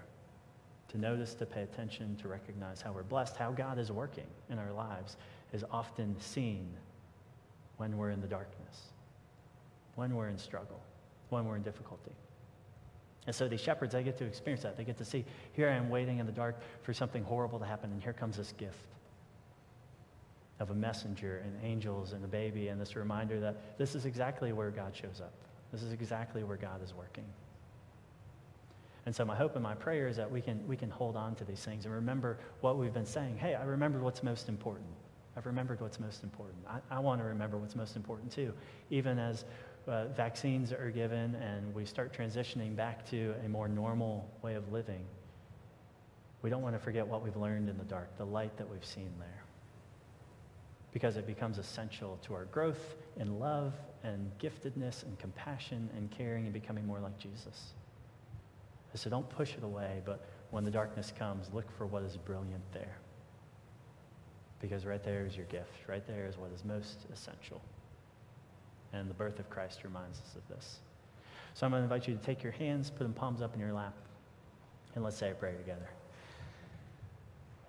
to 0.88 0.98
notice, 0.98 1.34
to 1.34 1.46
pay 1.46 1.62
attention, 1.62 2.16
to 2.16 2.28
recognize 2.28 2.80
how 2.80 2.92
we're 2.92 3.02
blessed, 3.02 3.36
how 3.36 3.50
God 3.50 3.78
is 3.78 3.90
working 3.90 4.26
in 4.50 4.58
our 4.58 4.72
lives 4.72 5.16
is 5.52 5.64
often 5.70 6.16
seen 6.20 6.68
when 7.76 7.96
we're 7.96 8.10
in 8.10 8.20
the 8.20 8.26
darkness, 8.26 8.82
when 9.96 10.14
we're 10.14 10.28
in 10.28 10.38
struggle, 10.38 10.80
when 11.30 11.46
we're 11.46 11.56
in 11.56 11.62
difficulty. 11.62 12.12
And 13.26 13.34
so 13.34 13.48
these 13.48 13.60
shepherds, 13.60 13.94
they 13.94 14.02
get 14.02 14.18
to 14.18 14.24
experience 14.24 14.62
that. 14.62 14.76
They 14.76 14.84
get 14.84 14.98
to 14.98 15.04
see, 15.04 15.24
here 15.52 15.68
I 15.68 15.74
am 15.74 15.88
waiting 15.88 16.18
in 16.18 16.26
the 16.26 16.32
dark 16.32 16.60
for 16.82 16.92
something 16.92 17.24
horrible 17.24 17.58
to 17.58 17.64
happen, 17.64 17.90
and 17.90 18.02
here 18.02 18.12
comes 18.12 18.36
this 18.36 18.52
gift 18.52 18.76
of 20.60 20.70
a 20.70 20.74
messenger 20.74 21.42
and 21.44 21.52
angels 21.64 22.12
and 22.12 22.24
a 22.24 22.28
baby 22.28 22.68
and 22.68 22.80
this 22.80 22.94
reminder 22.94 23.40
that 23.40 23.78
this 23.78 23.94
is 23.94 24.04
exactly 24.04 24.52
where 24.52 24.70
God 24.70 24.94
shows 24.94 25.20
up. 25.20 25.32
This 25.72 25.82
is 25.82 25.92
exactly 25.92 26.44
where 26.44 26.56
God 26.56 26.82
is 26.82 26.94
working. 26.94 27.24
And 29.06 29.14
so 29.14 29.24
my 29.24 29.36
hope 29.36 29.54
and 29.54 29.62
my 29.62 29.74
prayer 29.74 30.08
is 30.08 30.16
that 30.16 30.30
we 30.30 30.40
can, 30.40 30.66
we 30.66 30.76
can 30.76 30.90
hold 30.90 31.14
on 31.16 31.34
to 31.36 31.44
these 31.44 31.62
things 31.62 31.84
and 31.84 31.94
remember 31.94 32.38
what 32.62 32.78
we've 32.78 32.94
been 32.94 33.04
saying. 33.04 33.36
Hey, 33.36 33.54
I 33.54 33.64
remember 33.64 34.00
what's 34.00 34.22
most 34.22 34.48
important. 34.48 34.88
I've 35.36 35.46
remembered 35.46 35.80
what's 35.80 36.00
most 36.00 36.22
important. 36.22 36.58
I, 36.68 36.78
I 36.96 37.00
want 37.00 37.20
to 37.20 37.24
remember 37.24 37.58
what's 37.58 37.76
most 37.76 37.96
important 37.96 38.32
too. 38.32 38.54
Even 38.90 39.18
as 39.18 39.44
uh, 39.86 40.06
vaccines 40.16 40.72
are 40.72 40.90
given 40.90 41.34
and 41.34 41.74
we 41.74 41.84
start 41.84 42.16
transitioning 42.16 42.74
back 42.74 43.04
to 43.10 43.34
a 43.44 43.48
more 43.48 43.68
normal 43.68 44.30
way 44.42 44.54
of 44.54 44.72
living, 44.72 45.04
We 46.44 46.50
don't 46.50 46.60
want 46.60 46.74
to 46.74 46.78
forget 46.78 47.06
what 47.06 47.24
we've 47.24 47.36
learned 47.36 47.70
in 47.70 47.78
the 47.78 47.84
dark, 47.84 48.18
the 48.18 48.26
light 48.26 48.54
that 48.58 48.70
we've 48.70 48.84
seen 48.84 49.10
there. 49.18 49.42
Because 50.92 51.16
it 51.16 51.26
becomes 51.26 51.56
essential 51.56 52.18
to 52.26 52.34
our 52.34 52.44
growth 52.44 52.96
in 53.16 53.40
love 53.40 53.72
and 54.02 54.30
giftedness 54.38 55.04
and 55.04 55.18
compassion 55.18 55.88
and 55.96 56.10
caring 56.10 56.44
and 56.44 56.52
becoming 56.52 56.86
more 56.86 57.00
like 57.00 57.18
Jesus. 57.18 57.72
So 58.94 59.10
don't 59.10 59.28
push 59.28 59.54
it 59.54 59.64
away, 59.64 60.00
but 60.04 60.24
when 60.50 60.64
the 60.64 60.70
darkness 60.70 61.12
comes, 61.18 61.50
look 61.52 61.70
for 61.76 61.86
what 61.86 62.02
is 62.04 62.16
brilliant 62.16 62.62
there. 62.72 62.96
Because 64.60 64.86
right 64.86 65.02
there 65.02 65.26
is 65.26 65.36
your 65.36 65.46
gift. 65.46 65.88
Right 65.88 66.06
there 66.06 66.26
is 66.26 66.38
what 66.38 66.52
is 66.52 66.64
most 66.64 67.06
essential. 67.12 67.60
And 68.92 69.10
the 69.10 69.14
birth 69.14 69.40
of 69.40 69.50
Christ 69.50 69.82
reminds 69.82 70.20
us 70.20 70.36
of 70.36 70.48
this. 70.48 70.78
So 71.54 71.66
I'm 71.66 71.72
going 71.72 71.80
to 71.80 71.84
invite 71.84 72.08
you 72.08 72.14
to 72.14 72.22
take 72.22 72.42
your 72.42 72.52
hands, 72.52 72.90
put 72.90 73.00
them 73.00 73.12
palms 73.12 73.42
up 73.42 73.54
in 73.54 73.60
your 73.60 73.72
lap, 73.72 73.94
and 74.94 75.02
let's 75.02 75.16
say 75.16 75.30
a 75.30 75.34
prayer 75.34 75.56
together. 75.56 75.88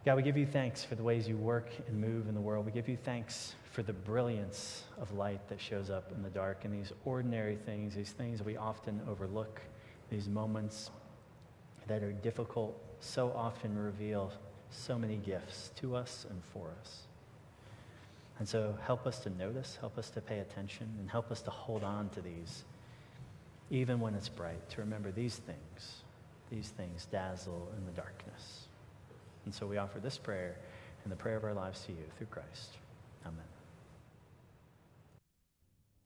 God, 0.06 0.18
we 0.18 0.22
give 0.22 0.38
you 0.38 0.46
thanks 0.46 0.84
for 0.84 0.94
the 0.94 1.02
ways 1.02 1.28
you 1.28 1.36
work 1.36 1.72
and 1.88 2.00
move 2.00 2.28
in 2.28 2.36
the 2.36 2.42
world. 2.42 2.64
We 2.68 2.72
give 2.72 2.88
you 2.88 2.96
thanks 2.96 3.56
for 3.72 3.82
the 3.82 3.94
brilliance 3.94 4.84
of 5.02 5.12
light 5.14 5.48
that 5.50 5.60
shows 5.60 5.90
up 5.90 6.12
in 6.16 6.22
the 6.22 6.30
dark 6.30 6.64
and 6.64 6.72
these 6.72 6.94
ordinary 7.06 7.56
things, 7.56 7.96
these 7.96 8.12
things 8.12 8.44
we 8.44 8.56
often 8.56 9.02
overlook, 9.10 9.62
these 10.12 10.30
moments 10.30 10.92
that 11.88 12.04
are 12.04 12.12
difficult, 12.12 12.80
so 13.00 13.32
often 13.36 13.78
reveal 13.78 14.32
so 14.72 14.98
many 14.98 15.18
gifts 15.18 15.72
to 15.78 15.96
us 15.96 16.26
and 16.30 16.42
for 16.54 16.70
us. 16.82 17.02
And 18.40 18.48
so 18.48 18.78
help 18.86 19.08
us 19.08 19.20
to 19.20 19.30
notice, 19.30 19.78
help 19.80 19.98
us 19.98 20.10
to 20.12 20.22
pay 20.22 20.40
attention, 20.40 20.90
and 21.00 21.10
help 21.10 21.32
us 21.32 21.42
to 21.44 21.52
hold 21.52 21.84
on 21.84 22.10
to 22.10 22.22
these, 22.22 22.66
even 23.70 24.00
when 24.00 24.14
it's 24.14 24.30
bright, 24.30 24.70
to 24.72 24.82
remember 24.82 25.12
these 25.12 25.38
things. 25.38 26.02
These 26.52 26.70
things 26.70 27.08
dazzle 27.12 27.72
in 27.78 27.86
the 27.86 27.92
darkness. 27.94 28.68
And 29.46 29.54
so 29.54 29.66
we 29.66 29.78
offer 29.78 30.00
this 30.00 30.18
prayer 30.18 30.58
and 31.04 31.12
the 31.12 31.16
prayer 31.16 31.38
of 31.38 31.44
our 31.44 31.54
lives 31.54 31.82
to 31.86 31.92
you 31.92 32.04
through 32.18 32.28
Christ. 32.28 32.78
Amen. 33.26 33.55